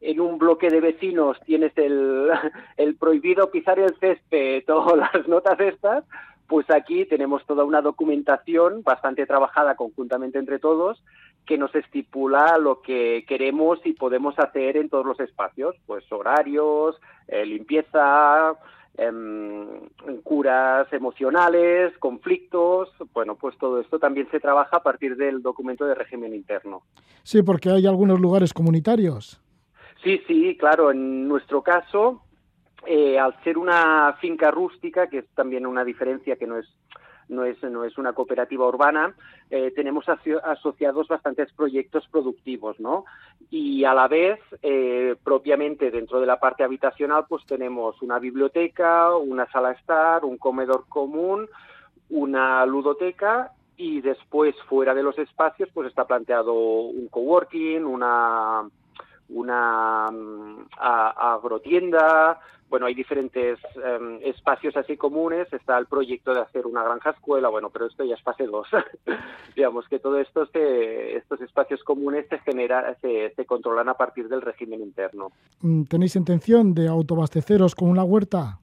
[0.00, 2.30] en un bloque de vecinos tienes el,
[2.76, 6.04] el prohibido pisar el césped, todas las notas estas,
[6.46, 11.02] pues aquí tenemos toda una documentación bastante trabajada conjuntamente entre todos
[11.46, 16.96] que nos estipula lo que queremos y podemos hacer en todos los espacios, pues horarios,
[17.28, 18.54] eh, limpieza,
[18.96, 19.66] em,
[20.22, 25.94] curas emocionales, conflictos, bueno, pues todo esto también se trabaja a partir del documento de
[25.94, 26.82] régimen interno.
[27.22, 29.40] Sí, porque hay algunos lugares comunitarios.
[30.02, 30.90] Sí, sí, claro.
[30.90, 32.22] En nuestro caso,
[32.86, 36.66] eh, al ser una finca rústica, que es también una diferencia que no es
[37.30, 39.14] no es, no es una cooperativa urbana,
[39.50, 43.04] eh, tenemos asociados bastantes proyectos productivos, ¿no?
[43.50, 49.14] Y a la vez, eh, propiamente dentro de la parte habitacional, pues tenemos una biblioteca,
[49.14, 51.48] una sala estar, un comedor común,
[52.08, 58.68] una ludoteca y después fuera de los espacios, pues está planteado un coworking, una
[59.30, 62.40] una mm, agrotienda,
[62.70, 67.48] bueno, hay diferentes em, espacios así comunes, está el proyecto de hacer una granja escuela,
[67.48, 68.68] bueno, pero esto ya es fase 2.
[69.56, 74.40] Digamos que todo esto, estos espacios comunes se, genera, se, se controlan a partir del
[74.40, 75.32] régimen interno.
[75.60, 78.60] Mm, ¿Tenéis intención de autobasteceros con una huerta?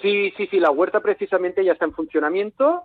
[0.00, 2.82] Sí, sí, sí, la huerta precisamente ya está en funcionamiento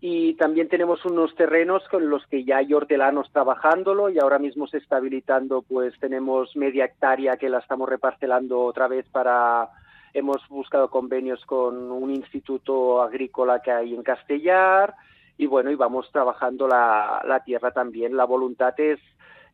[0.00, 4.66] y también tenemos unos terrenos con los que ya hay hortelanos trabajándolo y ahora mismo
[4.66, 9.68] se está habilitando, pues tenemos media hectárea que la estamos reparcelando otra vez para
[10.14, 14.94] hemos buscado convenios con un instituto agrícola que hay en Castellar
[15.36, 18.16] y bueno, y vamos trabajando la, la tierra también.
[18.16, 18.98] La voluntad es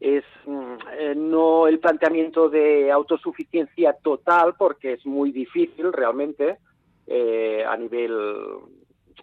[0.00, 6.58] es mm, eh, no el planteamiento de autosuficiencia total porque es muy difícil realmente
[7.06, 8.12] eh, a nivel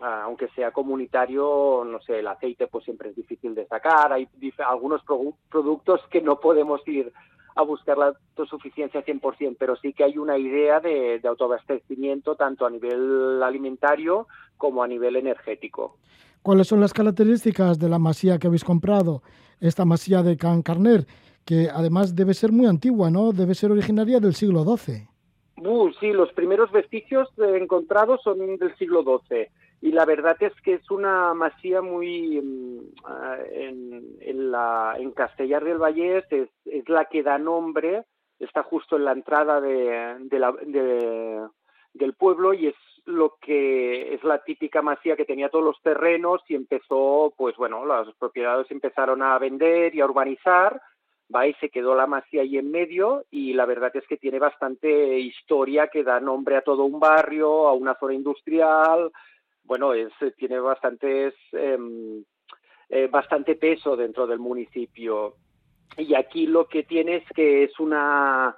[0.01, 4.27] aunque sea comunitario, no sé, el aceite pues siempre es difícil de sacar, hay
[4.67, 5.01] algunos
[5.49, 7.11] productos que no podemos ir
[7.55, 12.69] a buscar la autosuficiencia 100%, pero sí que hay una idea de, autoabastecimiento tanto a
[12.69, 14.27] nivel alimentario
[14.57, 15.97] como a nivel energético.
[16.41, 19.21] ¿Cuáles son las características de la masía que habéis comprado?
[19.59, 21.05] Esta masía de Can Carner,
[21.45, 23.31] que además debe ser muy antigua, ¿no?
[23.31, 25.07] Debe ser originaria del siglo XII.
[25.57, 29.47] Uh, sí, los primeros vestigios encontrados son del siglo XII
[29.83, 35.61] y la verdad es que es una masía muy mm, ah, en, la, en Castellar
[35.61, 38.05] del Vallés es, es, la que da nombre
[38.39, 41.45] está justo en la entrada de, la, de,
[41.93, 46.41] del pueblo y es lo que es la típica masía que tenía todos los terrenos
[46.47, 50.81] y empezó pues bueno las propiedades empezaron a vender y a urbanizar
[51.33, 54.39] va y se quedó la masía ahí en medio y la verdad es que tiene
[54.39, 59.11] bastante historia que da nombre a todo un barrio a una zona industrial
[59.63, 62.23] bueno, es, tiene bastantes, em,
[62.89, 65.35] eh, bastante peso dentro del municipio.
[65.97, 68.55] Y aquí lo que tiene es que es una...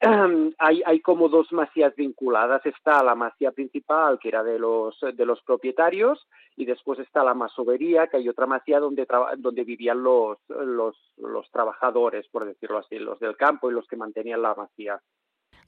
[0.58, 2.64] hay, hay como dos masías vinculadas.
[2.66, 6.26] Está la masía principal, que era de los, de los propietarios,
[6.56, 9.06] y después está la masovería, que hay otra masía donde,
[9.38, 13.96] donde vivían los, los, los trabajadores, por decirlo así, los del campo y los que
[13.96, 15.00] mantenían la masía.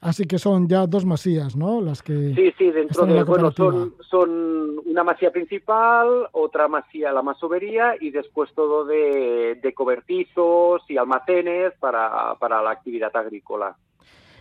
[0.00, 1.80] Así que son ya dos masías, ¿no?
[1.80, 7.22] Las que sí, sí, dentro de bueno, son, son una masía principal, otra masía la
[7.22, 13.76] masovería y después todo de, de cobertizos y almacenes para, para la actividad agrícola.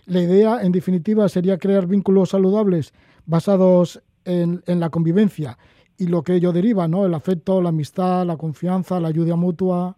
[0.06, 2.94] La idea, en definitiva, sería crear vínculos saludables
[3.26, 5.58] basados en, en la convivencia
[5.98, 7.06] y lo que ello deriva, ¿no?
[7.06, 9.96] El afecto, la amistad, la confianza, la ayuda mutua.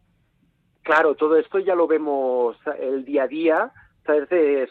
[0.84, 3.72] Claro, todo esto ya lo vemos el día a día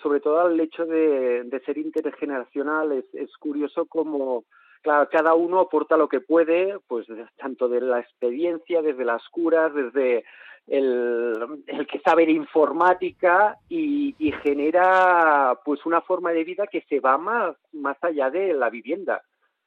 [0.03, 4.45] sobre todo el hecho de, ser intergeneracional, es, curioso como
[4.83, 10.25] cada uno aporta lo que puede, pues tanto de la experiencia, desde las curas, desde
[10.67, 17.19] el, el que sabe informática y, genera pues una forma de vida que se va
[17.19, 19.23] más, más allá de la vivienda.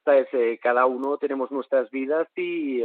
[0.06, 2.84] Eh, cada uno tenemos nuestras vidas y,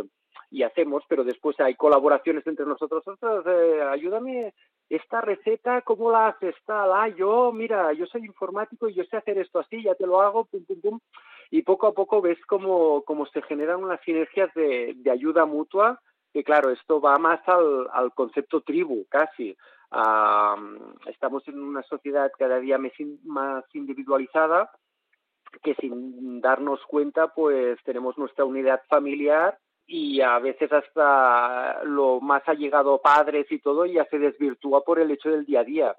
[0.51, 3.03] y hacemos, pero después hay colaboraciones entre nosotros.
[3.47, 4.55] Eh, ayúdame,
[4.89, 6.55] esta receta, ¿cómo la haces?
[6.65, 10.07] Tal, ah, yo, mira, yo soy informático y yo sé hacer esto así, ya te
[10.07, 11.01] lo hago, pum, pum, pum.
[11.51, 16.01] Y poco a poco ves cómo, cómo se generan unas sinergias de, de ayuda mutua,
[16.33, 19.57] que claro, esto va más al, al concepto tribu, casi.
[21.07, 22.79] estamos en una sociedad cada día
[23.25, 24.71] más individualizada,
[25.63, 32.43] que sin darnos cuenta, pues tenemos nuestra unidad familiar y a veces hasta lo más
[32.47, 35.95] ha llegado padres y todo ya se desvirtúa por el hecho del día a día.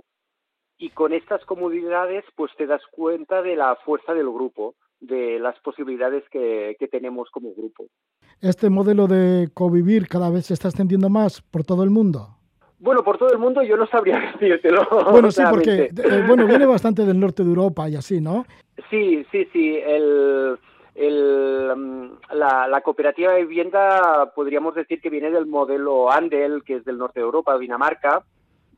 [0.78, 5.58] Y con estas comunidades pues te das cuenta de la fuerza del grupo, de las
[5.60, 7.86] posibilidades que, que tenemos como grupo.
[8.42, 12.36] ¿Este modelo de convivir cada vez se está extendiendo más por todo el mundo?
[12.80, 14.86] Bueno, por todo el mundo yo no sabría decírtelo.
[15.12, 18.46] Bueno, sí, porque eh, bueno, viene bastante del norte de Europa y así, ¿no?
[18.90, 19.78] Sí, sí, sí.
[19.78, 20.58] El,
[20.96, 26.86] el, mm, la, cooperativa de vivienda podríamos decir que viene del modelo Andel, que es
[26.86, 28.24] del norte de Europa, Dinamarca,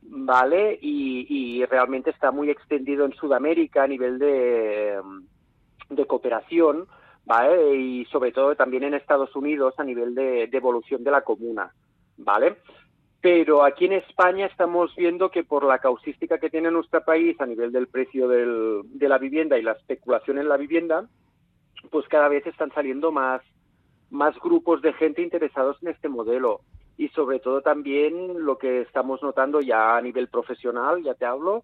[0.02, 0.78] ¿vale?
[0.82, 6.86] Y, realmente está muy extendido en Sudamérica a nivel de, mm, cooperación,
[7.24, 7.76] ¿vale?
[7.76, 11.72] Y sobre todo también en Estados Unidos a nivel de, evolución de la comuna,
[12.16, 12.56] ¿vale?
[13.20, 17.46] Pero aquí en España estamos viendo que por la causística que tiene nuestro país a
[17.46, 21.08] nivel del precio de la vivienda y la especulación en la vivienda,
[21.90, 23.42] pues cada vez están saliendo más,
[24.10, 26.60] más grupos de gente interesados en este modelo
[26.98, 31.62] y sobre todo también lo que estamos notando ya a nivel profesional, ya te hablo,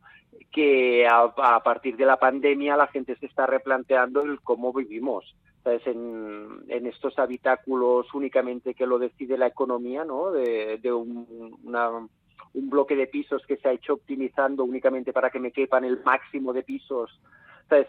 [0.52, 5.34] que a, partir de la pandemia la gente se está replanteando el cómo vivimos.
[5.64, 5.86] ¿Sabes?
[5.86, 10.30] En, estos habitáculos únicamente que lo decide la economía, ¿no?
[10.30, 11.58] De, un,
[12.54, 16.00] un bloque de pisos que se ha hecho optimizando únicamente para que me quepan el
[16.04, 17.10] máximo de pisos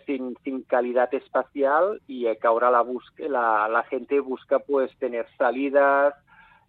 [0.05, 5.27] sin, sin calidad espacial y que ahora la, busque, la, la gente busca pues tener
[5.37, 6.13] salidas,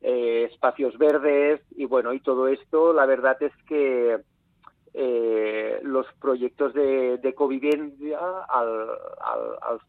[0.03, 4.21] eh, espacios verdes y bueno, y todo esto la verdad es que
[4.99, 8.89] eh, los proyectos de, de covivencia, al,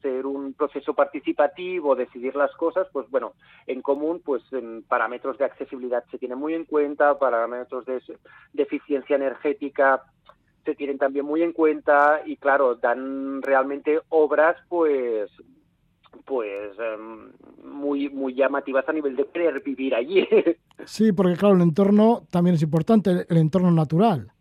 [0.02, 3.34] ser un proceso participativo, decidir las cosas, pues bueno,
[3.68, 8.02] en común, pues en parámetros de accesibilidad se tienen muy en cuenta, parámetros de
[8.58, 10.04] eficiencia energética
[10.68, 15.32] se tienen también muy en cuenta y claro, dan realmente obras pues
[16.26, 17.32] pues em,
[17.64, 20.28] muy muy llamativas a nivel de querer vivir allí.
[20.86, 24.32] Sí, porque claro, el entorno también es importante, el entorno natural.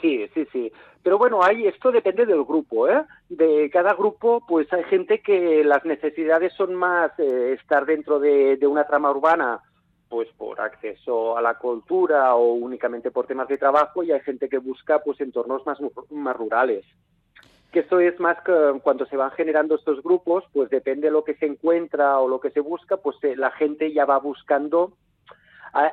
[0.00, 0.72] Sí, sí, sí.
[1.02, 3.04] Pero bueno, ahí esto depende del grupo, ¿eh?
[3.28, 8.56] De cada grupo, pues hay gente que las necesidades son más eh, estar dentro de,
[8.56, 9.60] de, una trama urbana
[10.10, 14.48] pues por acceso a la cultura o únicamente por temas de trabajo y hay gente
[14.48, 15.78] que busca pues entornos más,
[16.10, 16.84] más rurales.
[17.70, 21.22] Que eso es más que cuando se van generando estos grupos, pues depende de lo
[21.22, 24.94] que se encuentra o lo que se busca, pues eh, la gente ya va buscando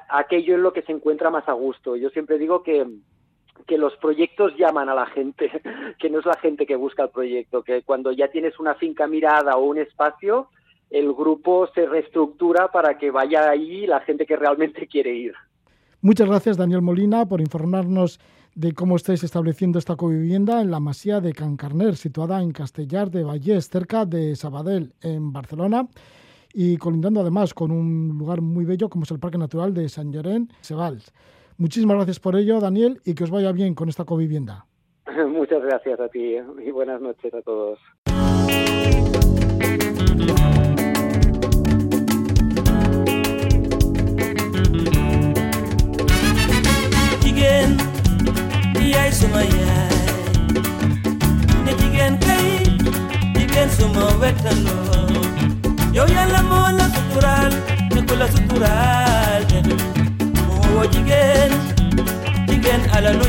[0.10, 1.96] aquello en lo que se encuentra más a gusto.
[1.96, 2.88] Yo siempre digo que,
[3.68, 5.52] que los proyectos llaman a la gente,
[6.00, 9.06] que no es la gente que busca el proyecto, que cuando ya tienes una finca
[9.06, 10.50] mirada o un espacio,
[10.90, 15.34] el grupo se reestructura para que vaya ahí la gente que realmente quiere ir.
[16.02, 18.20] Muchas gracias, Daniel Molina, por informarnos
[18.56, 23.24] de cómo estáis estableciendo esta covivienda en la Masía de Cancarner, situada en Castellar de
[23.24, 25.88] Vallés, cerca de Sabadell, en Barcelona,
[26.54, 30.12] y colindando además con un lugar muy bello como es el Parque Natural de San
[30.12, 31.14] Llorén, Sebals.
[31.58, 34.66] Muchísimas gracias por ello, Daniel, y que os vaya bien con esta covivienda.
[35.28, 36.36] Muchas gracias a ti
[36.66, 37.80] y buenas noches a todos.
[49.08, 49.42] Yaay suma
[51.66, 51.72] ne
[52.26, 52.48] kay
[53.78, 55.22] suma wettaloo
[55.98, 57.54] yow yàlla moo la suturaal
[57.94, 58.28] ne ku la
[59.68, 59.74] ne
[60.48, 61.52] moo woo jigéen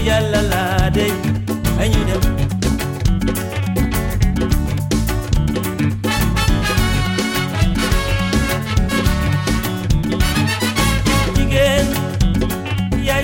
[0.09, 0.38] yàlla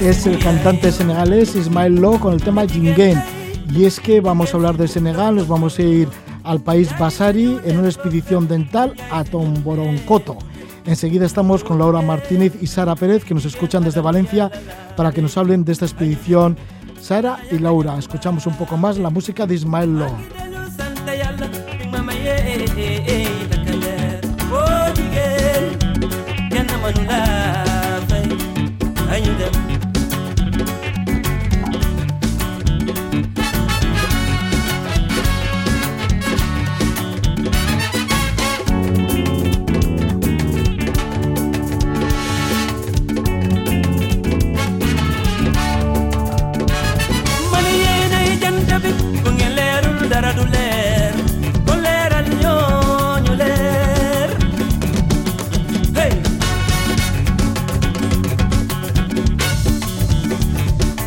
[0.09, 3.23] es el cantante senegalés Ismael Lo con el tema Jingen.
[3.71, 6.09] Y es que vamos a hablar de Senegal, nos vamos a ir
[6.43, 10.37] al país Basari en una expedición dental a Tomboroncoto.
[10.85, 14.51] Enseguida estamos con Laura Martínez y Sara Pérez que nos escuchan desde Valencia
[14.95, 16.59] para que nos hablen de esta expedición.
[17.01, 20.11] Sara y Laura, escuchamos un poco más la música de Ismael Lo.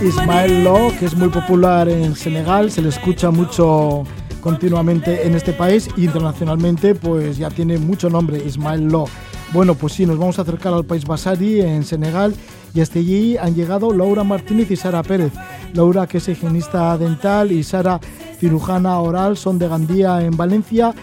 [0.08, 4.04] Ismael Lo, que es muy popular en Senegal, se le escucha mucho
[4.40, 9.06] continuamente en este país y internacionalmente pues ya tiene mucho nombre, Ismael Lo.
[9.52, 12.34] Bueno, pues sí, nos vamos a acercar al país Basari en Senegal
[12.74, 15.34] y hasta allí han llegado Laura Martínez y Sara Pérez.
[15.74, 18.00] Laura, que es higienista dental, y Sara,
[18.40, 20.94] cirujana oral, son de Gandía en Valencia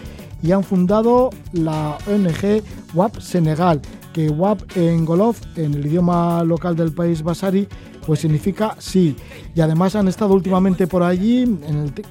[0.41, 2.63] y han fundado la ONG
[2.95, 3.81] WAP Senegal,
[4.15, 7.67] que WAP en Golof, en el idioma local del país Basari,
[8.07, 9.13] pues significa sí.
[9.53, 11.59] Y además han estado últimamente por allí,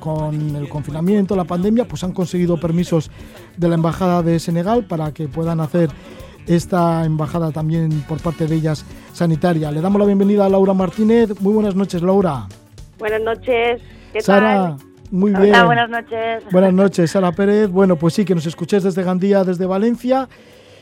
[0.00, 3.11] con el confinamiento, la pandemia, pues han conseguido permisos
[3.57, 5.88] de la Embajada de Senegal para que puedan hacer
[6.46, 8.84] esta embajada también por parte de ellas
[9.14, 9.70] sanitaria.
[9.70, 11.40] Le damos la bienvenida a Laura Martínez.
[11.40, 12.48] Muy buenas noches, Laura.
[12.98, 13.80] Buenas noches.
[14.12, 14.76] ¿Qué Sara,
[15.11, 15.55] muy bien.
[15.55, 16.44] Hola, buenas noches.
[16.52, 17.70] Buenas noches, Sara Pérez.
[17.70, 20.28] Bueno, pues sí, que nos escuchéis desde Gandía, desde Valencia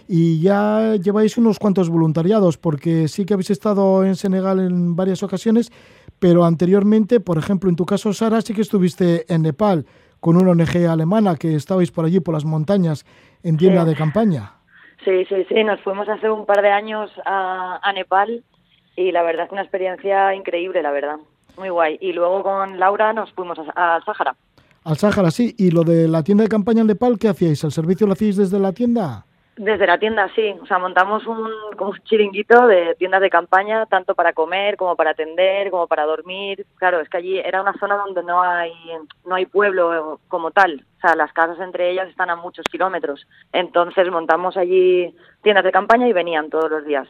[0.09, 5.23] y ya lleváis unos cuantos voluntariados, porque sí que habéis estado en Senegal en varias
[5.23, 5.71] ocasiones,
[6.19, 9.87] pero anteriormente, por ejemplo, en tu caso, Sara, sí que estuviste en Nepal
[10.21, 13.05] con una ONG alemana que estabais por allí, por las montañas,
[13.43, 14.53] en tienda de campaña.
[15.05, 18.45] Sí, sí, sí, nos fuimos hace un par de años a, Nepal
[18.95, 21.17] y la verdad es una experiencia increíble, la verdad,
[21.59, 21.99] muy guay.
[22.01, 24.37] Y luego con Laura nos fuimos al Sáhara.
[24.85, 25.55] Al Sáhara, sí.
[25.59, 27.65] ¿Y lo de la tienda de campaña en Nepal, qué hacíais?
[27.65, 29.27] ¿El servicio lo hacíais desde la tienda?
[29.57, 30.55] Desde la tienda, sí.
[30.63, 31.47] O sea, montamos un,
[32.05, 36.65] chiringuito de tiendas de campaña, tanto para comer como para atender, como para dormir.
[36.77, 38.73] Claro, es que allí era una zona donde no hay,
[39.27, 40.87] no hay pueblo como tal.
[40.97, 43.27] O sea, las casas entre ellas están a muchos kilómetros.
[43.53, 47.07] Entonces montamos allí tiendas de campaña y venían todos los días.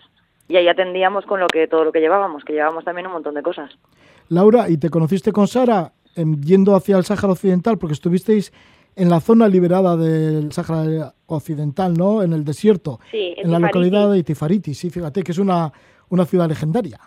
[0.48, 3.34] Y ahí atendíamos con lo que todo lo que llevábamos, que llevábamos también un montón
[3.34, 3.70] de cosas.
[4.28, 7.78] Laura, ¿y te conociste con Sara yendo hacia el Sáhara Occidental?
[7.78, 8.52] Porque estuvisteis
[8.96, 12.22] en la zona liberada del Sáhara Occidental, ¿no?
[12.22, 15.72] En el desierto, sí, en, la localidad de Itifariti, sí, fíjate que es una,
[16.10, 16.98] una ciudad legendaria.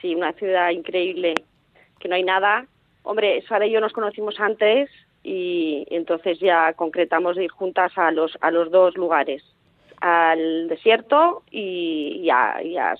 [0.00, 1.34] Sí, una ciudad increíble,
[2.00, 2.66] que no hay nada.
[3.02, 4.88] Hombre, Sara y yo nos conocimos antes
[5.22, 9.42] y entonces ya concretamos de ir juntas a los, a los dos lugares,
[10.00, 12.96] al desierto y, a,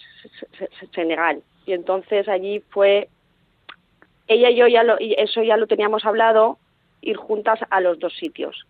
[0.94, 1.42] Senegal.
[1.66, 3.08] Y entonces allí fue,
[4.28, 6.58] ella y yo ya lo, y eso ya lo teníamos hablado,
[7.02, 8.66] ir juntas a los dos sitios.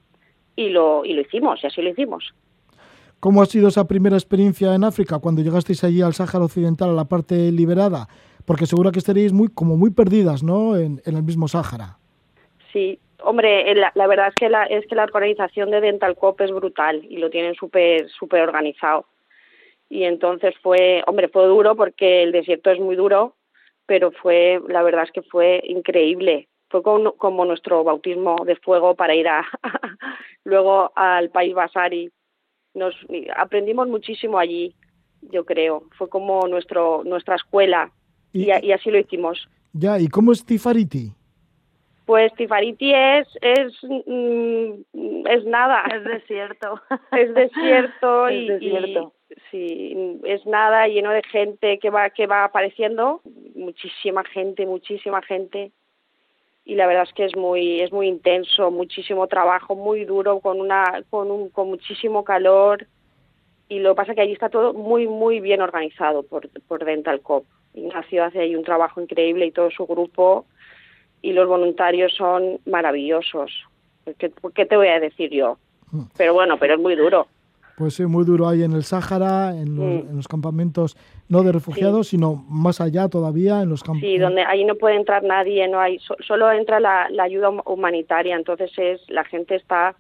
[0.57, 2.35] Y lo, y lo hicimos, y así lo hicimos.
[3.21, 6.95] ¿Cómo ha sido esa primera experiencia en África cuando llegasteis allí al Sáhara Occidental, a
[6.95, 8.09] la parte liberada?
[8.45, 10.77] Porque seguro que estaréis muy, como muy perdidas, ¿no?
[10.77, 11.99] En, el mismo Sáhara.
[12.73, 16.41] Sí, hombre, la, la verdad es que la, es que la organización de Dental Cop
[16.41, 19.07] es brutal y lo tienen súper súper organizado.
[19.89, 23.37] Y entonces fue, hombre, fue duro porque el desierto es muy duro,
[23.87, 29.15] pero fue, la verdad es que fue increíble fue como, nuestro bautismo de fuego para
[29.15, 29.45] ir a,
[30.45, 32.11] luego al país Basari
[32.75, 32.95] nos
[33.37, 34.75] aprendimos muchísimo allí,
[35.21, 35.85] yo creo.
[35.99, 37.93] Fue como nuestro nuestra escuela
[38.33, 39.47] y, Y- y así lo hicimos.
[39.75, 41.13] Ya, ¿y cómo es Tifariti?
[42.07, 46.81] Pues Tifariti es es mm, es nada, Es desierto.
[47.13, 49.13] es desierto Es y, desierto.
[49.29, 53.21] y- sí, es nada lleno de gente que va que va apareciendo,
[53.55, 55.73] muchísima gente, muchísima gente.
[56.65, 60.61] Y la verdad es que es muy es muy intenso, muchísimo trabajo, muy duro con
[60.61, 62.87] una con un con muchísimo calor
[63.69, 66.85] y lo que pasa es que allí está todo muy muy bien organizado por por
[66.85, 67.45] Dental Cop.
[67.75, 70.47] Ignacio hace ahí un trabajo increíble y todo su grupo
[71.21, 73.51] y los voluntarios son maravillosos.
[74.19, 75.59] ¿Qué, qué te voy a decir yo?
[75.91, 76.03] Mm.
[76.17, 77.29] Pero bueno, pero es muy duro.
[77.83, 80.11] Pues sí, muy duro ahí en el Sáhara, en los, Mm.
[80.11, 80.97] en los campamentos
[81.29, 84.03] no de refugiados, sino más allá todavía, en los campos.
[84.03, 87.51] Sí, donde ahí no puede entrar nadie, no hay, so- solo entra la, la ayuda
[87.51, 88.37] hum- humanitaria.
[88.37, 89.97] Entonces es la gente está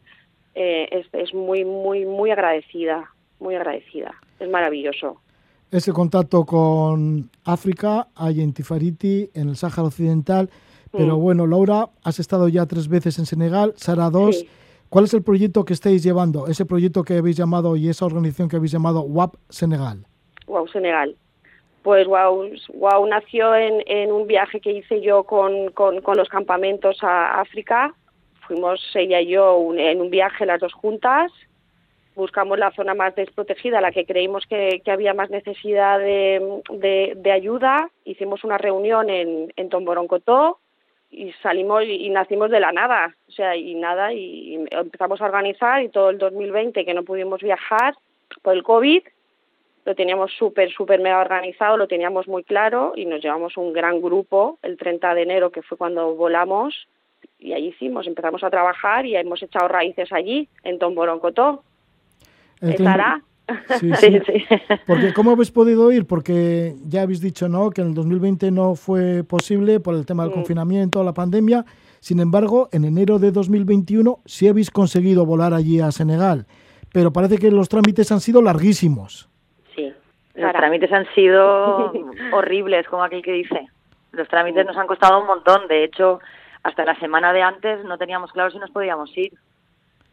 [0.55, 3.11] eh, es, es muy muy muy agradecida,
[3.41, 4.12] muy agradecida.
[4.39, 5.16] Es maravilloso.
[5.72, 10.51] Ese contacto con África hay en Tifariti, en el Sáhara Occidental.
[10.93, 11.20] Pero Mm.
[11.20, 14.39] bueno, Laura, has estado ya tres veces en Senegal, Sara dos.
[14.41, 14.49] Sí.
[14.93, 16.49] ¿Cuál es el proyecto que estáis llevando?
[16.49, 20.05] Ese proyecto que habéis llamado y esa organización que habéis llamado WAP Senegal.
[20.47, 21.16] Wow, Senegal.
[21.82, 26.99] Pues wow, wow nació en, en un viaje que hice yo con, con, los campamentos
[27.01, 27.95] a África.
[28.47, 31.32] Fuimos ella y yo en un viaje las dos juntas.
[32.14, 36.61] Buscamos la zona más desprotegida, la que creímos que, que había más necesidad de,
[37.16, 37.88] de, ayuda.
[38.05, 40.59] Hicimos una reunión en, en Tomboroncotó
[41.12, 43.14] y salimos y, nacimos de la nada.
[43.28, 47.40] O sea, y nada, y, empezamos a organizar y todo el 2020 que no pudimos
[47.42, 47.94] viajar
[48.42, 49.02] por el COVID,
[49.84, 54.00] lo teníamos súper, súper mega organizado, lo teníamos muy claro y nos llevamos un gran
[54.00, 56.88] grupo el 30 de enero, que fue cuando volamos,
[57.38, 60.78] y ahí hicimos, empezamos a trabajar y hemos echado raíces allí, en
[62.60, 63.20] que- ¿Estará?
[63.80, 64.45] Sí, sí.
[64.86, 66.07] Porque ¿cómo habéis podido ir?
[66.07, 67.70] Porque ya habéis dicho, ¿no?
[67.70, 70.34] Que en el 2020 no fue posible por el tema del Mm.
[70.36, 71.64] confinamiento, la pandemia.
[72.01, 76.47] Sin embargo, en enero de 2021 sí habéis conseguido volar allí a Senegal.
[76.93, 79.28] Pero parece que los trámites han sido larguísimos.
[79.74, 79.93] Sí.
[80.34, 81.93] Los trámites han sido
[82.32, 83.66] horribles, como aquel que dice.
[84.12, 85.66] Los trámites nos han costado un montón.
[85.68, 86.20] De hecho,
[86.62, 89.32] hasta la semana de antes no teníamos claro si nos podíamos ir.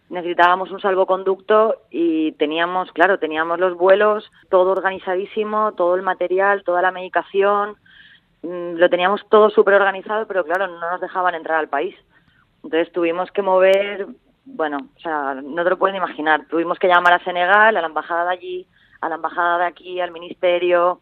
[0.09, 6.81] Necesitábamos un salvoconducto y teníamos, claro, teníamos los vuelos, todo organizadísimo, todo el material, toda
[6.81, 7.75] la medicación.
[8.41, 11.95] mm, Lo teníamos todo súper organizado, pero claro, no nos dejaban entrar al país.
[12.63, 14.07] Entonces tuvimos que mover,
[14.45, 16.45] bueno, o sea, no te lo pueden imaginar.
[16.49, 18.67] Tuvimos que llamar a Senegal, a la embajada de allí,
[19.01, 20.99] a la embajada de aquí, al ministerio.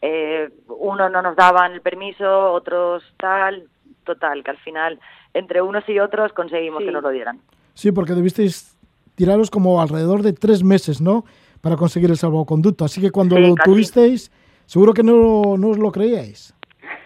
[0.00, 3.68] Eh, unos no nos daban el permiso, otros tal.
[4.04, 5.00] Total, que al final,
[5.34, 6.86] entre unos y otros, conseguimos Sí.
[6.86, 7.40] que nos lo dieran.
[7.76, 8.74] Sí, porque debisteis
[9.16, 11.24] tiraros como alrededor de tres meses, ¿no?
[11.60, 12.84] Para conseguir el salvoconducto.
[12.86, 13.70] Así que cuando Sí, lo casi.
[13.70, 14.32] tuvisteis,
[14.64, 16.52] seguro que no, no os lo creíais.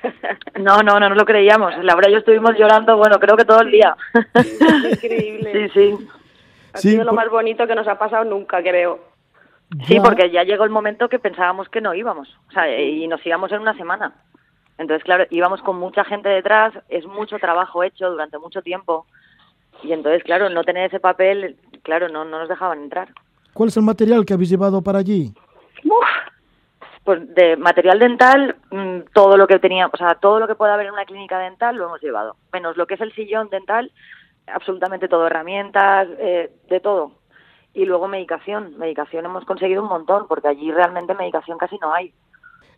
[0.60, 1.72] No, no, no nos lo creíamos.
[1.82, 3.96] Laura y yo estuvimos llorando, bueno, creo que todo el día.
[4.92, 5.70] Increíble.
[5.72, 6.08] Sí, sí.
[6.74, 9.00] Ha Sí, sido lo más bonito que nos ha pasado nunca, creo.
[9.86, 13.24] Sí, porque ya llegó el momento que pensábamos que no íbamos, o sea, y nos
[13.24, 14.12] íbamos en una semana.
[14.78, 19.06] Entonces, claro, íbamos con mucha gente detrás, es mucho trabajo hecho durante mucho tiempo.
[19.82, 23.08] Y entonces, claro, no tener ese papel, claro, no, no nos dejaban entrar.
[23.52, 25.32] ¿Cuál es el material que habéis llevado para allí?
[27.04, 30.74] Pues de material dental, mm, todo lo que tenía, o sea, todo lo que pueda
[30.74, 33.90] haber en una clínica dental lo hemos llevado, menos lo que es el sillón dental,
[34.46, 37.12] absolutamente todo, herramientas, eh, de todo.
[37.72, 42.12] Y luego medicación, medicación hemos conseguido un montón, porque allí realmente medicación casi no hay.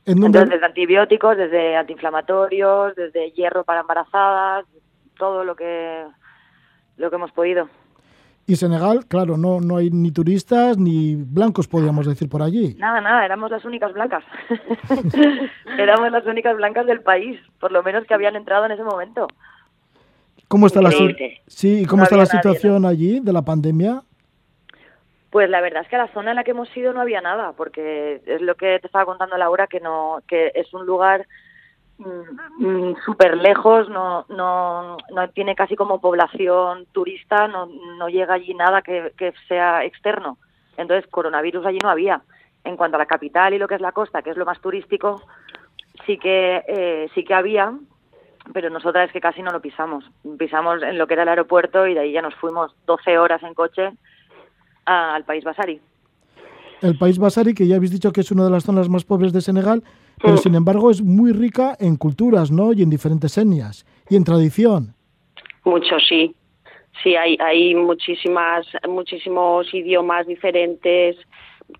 [0.04, 4.66] ¿En dónde, Entonces, desde antibióticos, desde antiinflamatorios, desde hierro para embarazadas,
[5.16, 6.04] todo lo que
[6.96, 7.68] lo que hemos podido.
[8.46, 12.74] Y Senegal, claro, no, no hay ni turistas ni blancos, podríamos decir, por allí.
[12.78, 14.24] Nada, nada, éramos las únicas blancas.
[15.78, 19.28] éramos las únicas blancas del país, por lo menos que habían entrado en ese momento.
[20.48, 21.40] ¿Cómo está la, si- Increíble.
[21.46, 24.02] sí, ¿y cómo No está la nadie, situación allí de la pandemia?
[25.30, 27.20] Pues la verdad es que a la zona en la que hemos ido no había
[27.22, 31.26] nada, porque es lo que te estaba contando Laura, que no, que es un lugar
[33.04, 37.66] súper lejos, no, no, no tiene casi como población turista, no,
[37.98, 40.38] no llega allí nada que, que sea externo.
[40.76, 42.22] Entonces, coronavirus allí no había.
[42.64, 44.60] En cuanto a la capital y lo que es la costa, que es lo más
[44.60, 45.22] turístico,
[46.06, 47.72] sí que, eh, sí que había,
[48.52, 50.04] pero nosotras es que casi no lo pisamos.
[50.38, 53.42] Pisamos en lo que era el aeropuerto y de ahí ya nos fuimos 12 horas
[53.42, 53.90] en coche
[54.84, 55.80] al país Basari.
[56.82, 59.32] El país Basari, que ya habéis dicho que es una de las zonas más pobres
[59.32, 59.84] de Senegal,
[60.20, 62.72] pero sin embargo es muy rica en culturas, ¿no?
[62.72, 64.94] Y en diferentes etnias y en tradición.
[65.64, 66.34] Mucho, sí.
[67.02, 71.16] Sí, hay, hay muchísimas, muchísimos idiomas diferentes,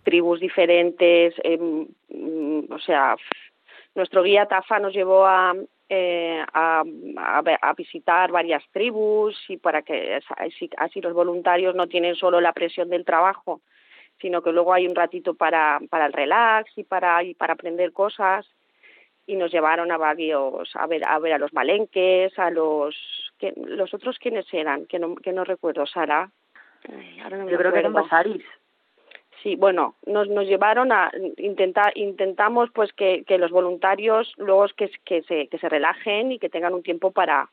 [0.04, 3.16] tribus diferentes, em, mm, o sea,
[3.94, 5.54] nuestro guía Tafa nos llevó a,
[5.88, 6.82] eh, a,
[7.60, 12.52] a, visitar varias tribus y para que así, así, los voluntarios no tienen solo la
[12.52, 13.60] presión del trabajo,
[14.20, 17.92] sino que luego hay un ratito para, para el relax y para, y para aprender
[17.92, 18.46] cosas.
[19.26, 22.96] Y nos llevaron a varios a ver a ver a los malenques a los
[23.38, 26.30] que los otros quiénes eran que no que no recuerdo Sara.
[27.48, 28.44] Yo creo que eran basaris.
[29.40, 34.90] Sí bueno nos nos llevaron a intentar intentamos pues que, que los voluntarios luego que,
[35.04, 37.48] que se que se relajen y que tengan un tiempo para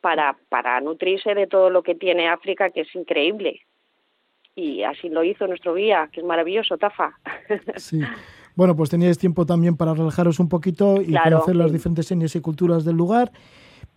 [0.00, 3.62] para para nutrirse de todo lo que tiene África que es increíble
[4.54, 7.18] y así lo hizo nuestro guía que es maravilloso Tafa
[7.76, 8.00] sí
[8.56, 12.40] bueno, pues teníais tiempo también para relajaros un poquito y conocer las diferentes etnias y
[12.40, 13.32] culturas del lugar,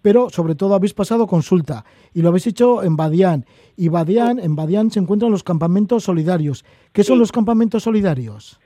[0.02, 3.46] pero sobre todo habéis pasado consulta y lo habéis hecho en Badián.
[3.76, 6.66] Y Badián, en Badián se encuentran los campamentos solidarios.
[6.92, 8.60] ¿Qué son los campamentos solidarios?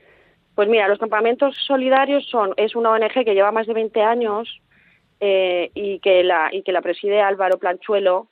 [0.55, 4.61] Pues mira, los campamentos solidarios son es una ONG que lleva más de 20 años
[5.19, 8.27] eh, y que la y que la preside Álvaro Planchuelo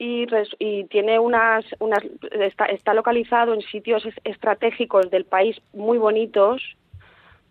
[0.00, 0.26] y,
[0.58, 6.76] y tiene unas, unas está, está, localizado en sitios estratégicos del país muy bonitos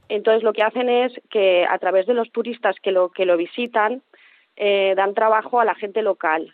[0.09, 3.37] entonces lo que hacen es que a través de los turistas que lo, que lo
[3.37, 4.01] visitan
[4.55, 6.53] eh, dan trabajo a la gente local.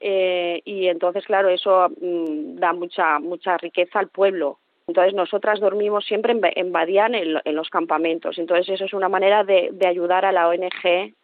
[0.00, 4.58] Eh, y entonces, claro, eso mm, da mucha, mucha riqueza al pueblo.
[4.86, 8.38] Entonces nosotras dormimos siempre en, en Badián, en, en, los campamentos.
[8.38, 11.14] Entonces eso es una manera de, de ayudar a la ONG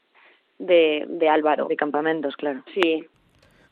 [0.58, 1.66] de, de, Álvaro.
[1.66, 2.62] De campamentos, claro.
[2.74, 3.06] Sí.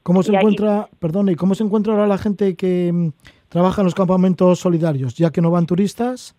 [0.09, 0.87] ¿Cómo se y encuentra, ahí...
[0.99, 3.09] perdón, y cómo se encuentra ahora la gente que mm,
[3.51, 6.35] trabaja en los campamentos solidarios, ya que no van turistas?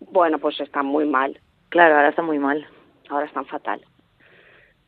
[0.00, 1.40] Bueno, pues están muy mal.
[1.70, 2.66] Claro, ahora están muy mal.
[3.08, 3.80] Ahora están fatal.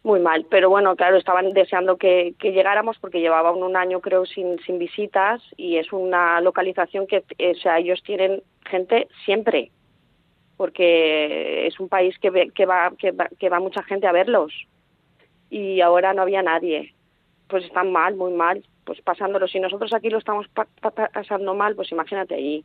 [0.03, 4.27] Muy mal, pero bueno, claro, estaban deseando que, que llegáramos porque llevaban un año, creo,
[4.27, 9.71] sin, sin visitas y es una localización que, o sea, ellos tienen gente siempre,
[10.59, 14.13] porque es un país que, ve, que, va, que, va, que va mucha gente a
[14.13, 14.53] verlos
[15.49, 16.95] y ahora no había nadie.
[17.49, 19.49] Pues están mal, muy mal, pues pasándolo.
[19.49, 22.65] Si nosotros aquí lo estamos pa pa pasando mal, pues imagínate allí.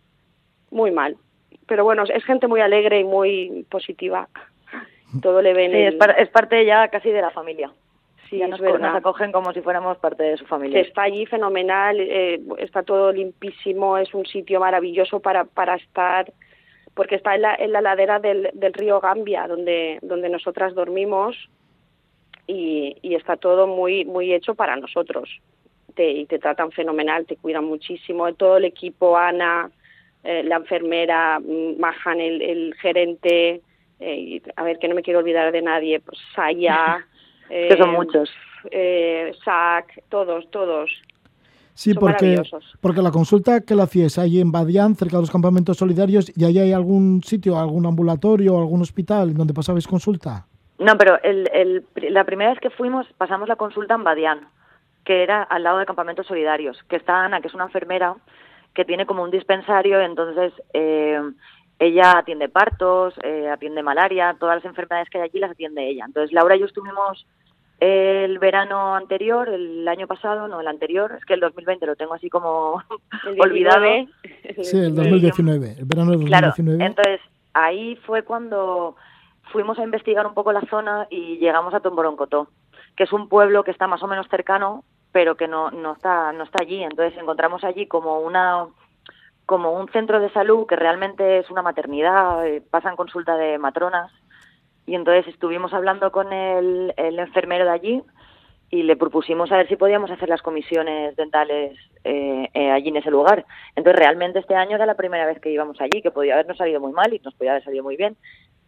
[0.72, 1.18] Muy mal
[1.68, 4.28] pero bueno, es gente muy alegre y muy positiva.
[5.22, 5.72] Todo le ven.
[5.72, 5.94] Sí, el...
[5.94, 7.72] es, par es, parte ya casi de la familia.
[8.30, 10.82] Sí, ya nos acogen como si fuéramos parte de su familia.
[10.82, 16.34] Está allí fenomenal, eh, está todo limpísimo, es un sitio maravilloso para, para estar,
[16.96, 21.48] porque está en la, en la ladera del, del río Gambia, donde, donde nosotras dormimos,
[22.48, 25.30] y, y está todo muy, muy hecho para nosotros.
[25.96, 29.70] Te, y te tratan fenomenal, te cuidan muchísimo, todo el equipo, Ana,
[30.24, 33.62] eh, la enfermera, mm, Mahan, el, el gerente,
[34.00, 37.06] eh, a ver que no me quiero olvidar de nadie, pues Saya,
[37.50, 38.30] eh, que son muchos,
[38.72, 40.90] eh, Sac, todos, todos.
[41.76, 42.42] Sí, porque,
[42.82, 46.46] porque la consulta que la hacías ahí en Badián, cerca de los campamentos solidarios, ¿y
[46.46, 50.46] ahí hay algún sitio, algún ambulatorio, algún hospital donde pasabais consulta?
[50.84, 54.48] No, pero el, el, la primera vez que fuimos pasamos la consulta en Badián,
[55.06, 58.16] que era al lado de campamentos solidarios, que está Ana, que es una enfermera,
[58.74, 61.22] que tiene como un dispensario, entonces eh,
[61.80, 66.06] ella atiende partos, eh, atiende malaria, todas las enfermedades que hay allí las atiende ella.
[66.06, 67.26] Entonces Laura y yo estuvimos
[67.80, 72.14] el verano anterior, el año pasado, no, el anterior, es que el 2020 lo tengo
[72.14, 72.82] así como
[73.40, 73.86] olvidado.
[74.62, 76.28] Sí, el 2019, el verano del 2019.
[76.28, 77.20] Claro, entonces
[77.54, 78.96] ahí fue cuando
[79.54, 82.50] fuimos a investigar un poco la zona y llegamos a Tomboroncotó,
[82.98, 84.84] que es un pueblo que está más o menos cercano
[85.14, 86.84] pero que no, no, está, no está allí.
[86.84, 88.66] Entonces encontramos allí como una
[89.46, 94.10] como un centro de salud que realmente es una maternidad, eh, pasan consulta de matronas
[94.86, 98.04] y entonces estuvimos hablando con el, el enfermero de allí
[98.70, 102.98] y le propusimos a ver si podíamos hacer las comisiones dentales eh, eh, allí en
[102.98, 103.46] ese lugar.
[103.76, 106.80] Entonces realmente este año era la primera vez que íbamos allí, que podía habernos salido
[106.80, 108.16] muy mal y nos podía haber salido muy bien,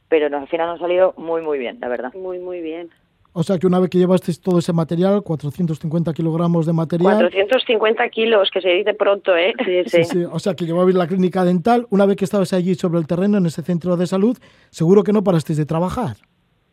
[0.09, 2.13] pero nos, al final nos ha salido muy muy bien, la verdad.
[2.13, 2.89] Muy muy bien.
[3.37, 7.17] O sea que una vez que llevasteis todo ese material, 450 kilogramos de material.
[7.17, 9.53] 450 kilos, que se dice pronto, ¿eh?
[9.65, 10.03] Sí, sí.
[10.03, 10.25] sí, sí.
[10.31, 11.85] O sea que llevabais la clínica dental.
[11.89, 14.37] Una vez que estabais allí sobre el terreno, en ese centro de salud,
[14.69, 16.15] seguro que no parasteis de trabajar.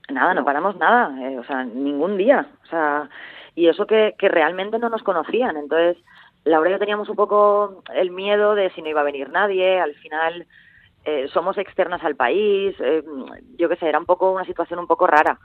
[0.09, 1.11] Nada, no paramos nada.
[1.28, 2.47] Eh, o sea, ningún día.
[2.64, 3.09] O sea,
[3.57, 5.57] y eso que, que realmente no nos conocían.
[5.57, 5.97] Entonces,
[6.45, 9.80] Laura y yo teníamos un poco el miedo de si no iba a venir nadie.
[9.80, 10.47] Al final,
[11.05, 12.74] eh, somos externas al país.
[12.80, 13.03] Eh,
[13.59, 15.38] yo qué sé, era un poco una situación un poco rara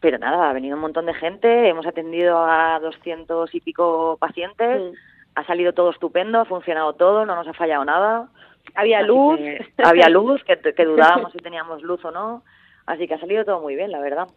[0.00, 4.94] pero nada, ha venido un montón de gente, hemos atendido a doscientos y pico pacientes,
[5.34, 8.28] ha salido todo estupendo, ha funcionado todo, no nos ha fallado nada.
[8.74, 9.38] Había luz.
[9.38, 12.42] Que, había luz, que, que, dudábamos si teníamos luz o no,
[12.86, 14.28] así que ha salido todo muy bien, la verdad.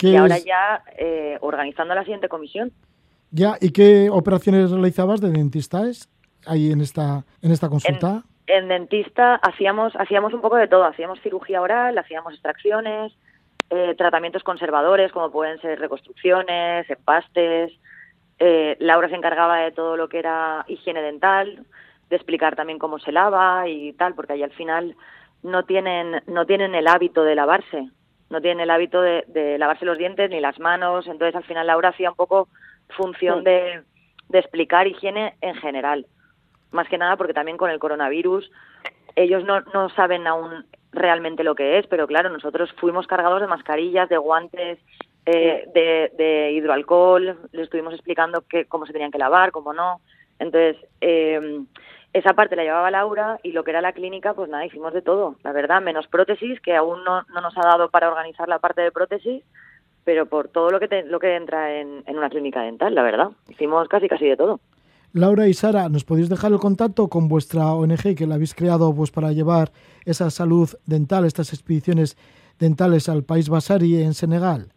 [0.00, 2.72] Y ahora ya eh, organizando la siguiente comisión.
[3.32, 6.08] Ya, ¿y qué operaciones realizabas de dentista es
[6.46, 8.22] ahí en esta, en esta consulta?
[8.24, 8.29] En,
[8.68, 13.12] dentista hacíamos, hacíamos un poco de todo, hacíamos cirugía oral, hacíamos extracciones,
[13.70, 17.72] eh, tratamientos conservadores como pueden ser reconstrucciones, empastes.
[18.38, 21.64] Eh, Laura se encargaba de todo lo que era higiene dental,
[22.08, 24.96] de explicar también cómo se lava y tal, porque ahí al final
[25.42, 27.88] no tienen, no tienen el hábito de lavarse,
[28.30, 31.66] no tienen el hábito de, de lavarse los dientes ni las manos, entonces al final
[31.66, 32.48] Laura hacía un poco
[32.96, 33.82] función de,
[34.28, 36.06] de explicar higiene en general.
[36.72, 38.50] Más que nada porque también con el coronavirus
[39.16, 43.46] ellos no, no saben aún realmente lo que es, pero claro, nosotros fuimos cargados de
[43.46, 44.78] mascarillas, de guantes,
[45.26, 50.00] eh, de, de, hidroalcohol, les estuvimos explicando que, cómo se tenían que lavar, cómo no.
[50.38, 51.60] Entonces, eh,
[52.12, 55.02] esa parte la llevaba Laura y lo que era la clínica, pues nada, hicimos de
[55.02, 58.58] todo, la verdad, menos prótesis, que aún no, no nos ha dado para organizar la
[58.58, 59.44] parte de prótesis,
[60.04, 63.28] pero por todo lo que, lo que entra en, en, una clínica dental, la verdad.
[63.48, 64.58] Hicimos casi casi de todo.
[65.12, 68.94] Laura y Sara, ¿nos podéis dejar el contacto con vuestra ONG que la habéis creado
[68.94, 69.70] pues, para llevar
[70.04, 72.16] esa salud dental, estas expediciones
[72.60, 74.72] dentales al país Basari en Senegal?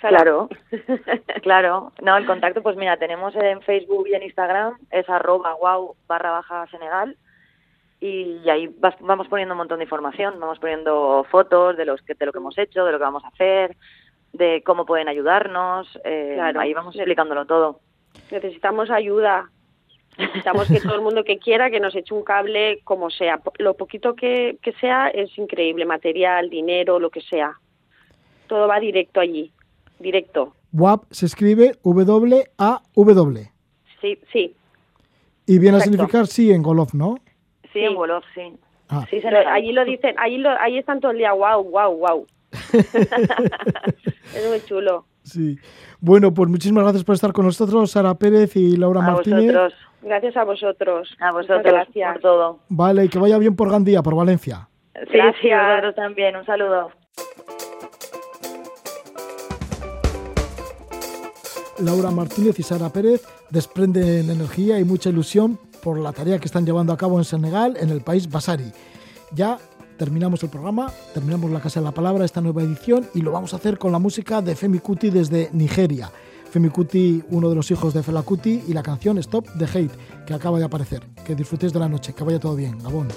[0.00, 0.50] Claro,
[1.42, 1.92] claro.
[2.02, 6.30] No, el contacto, pues mira, tenemos en Facebook y en Instagram, es arroba wow barra
[6.30, 7.16] baja Senegal
[8.00, 12.26] y ahí vamos poniendo un montón de información, vamos poniendo fotos de, los que, de
[12.26, 13.76] lo que hemos hecho, de lo que vamos a hacer,
[14.34, 16.60] de cómo pueden ayudarnos, eh, claro.
[16.60, 17.80] ahí vamos explicándolo todo.
[18.30, 19.50] Necesitamos ayuda,
[20.18, 23.74] necesitamos que todo el mundo que quiera que nos eche un cable como sea, lo
[23.74, 27.58] poquito que, que sea es increíble, material, dinero, lo que sea,
[28.46, 29.52] todo va directo allí,
[29.98, 30.54] directo.
[30.72, 33.52] WAP se escribe W-A-W.
[34.00, 34.54] Sí, sí.
[35.46, 35.90] Y viene Exacto.
[35.90, 37.16] a significar sí en Golof, ¿no?
[37.62, 37.78] Sí, sí.
[37.80, 38.52] en Wolof, sí.
[38.90, 39.06] Ah.
[39.10, 41.96] sí se lo, allí lo dicen, allí, lo, allí están todo el día, wow, wow,
[41.96, 42.26] wow.
[42.72, 45.04] es muy chulo.
[45.28, 45.58] Sí.
[46.00, 49.46] Bueno, pues muchísimas gracias por estar con nosotros, Sara Pérez y Laura a Martínez.
[49.46, 49.74] Vosotros.
[50.02, 51.08] Gracias a vosotros.
[51.20, 52.12] A vosotros gracias.
[52.14, 52.58] por todo.
[52.68, 54.68] Vale, y que vaya bien por Gandía, por Valencia.
[54.94, 55.36] Sí, gracias.
[55.42, 56.36] sí, vosotros también.
[56.36, 56.90] Un saludo.
[61.80, 66.66] Laura Martínez y Sara Pérez desprenden energía y mucha ilusión por la tarea que están
[66.66, 68.72] llevando a cabo en Senegal, en el país Basari.
[69.32, 69.58] Ya
[69.98, 73.52] terminamos el programa, terminamos la Casa de la Palabra, esta nueva edición, y lo vamos
[73.52, 76.10] a hacer con la música de Femi Kuti desde Nigeria.
[76.50, 79.90] Femi Kuti, uno de los hijos de Fela Kuti, y la canción Stop the Hate,
[80.26, 81.02] que acaba de aparecer.
[81.26, 82.78] Que disfrutéis de la noche, que vaya todo bien.
[82.78, 83.08] Gabón.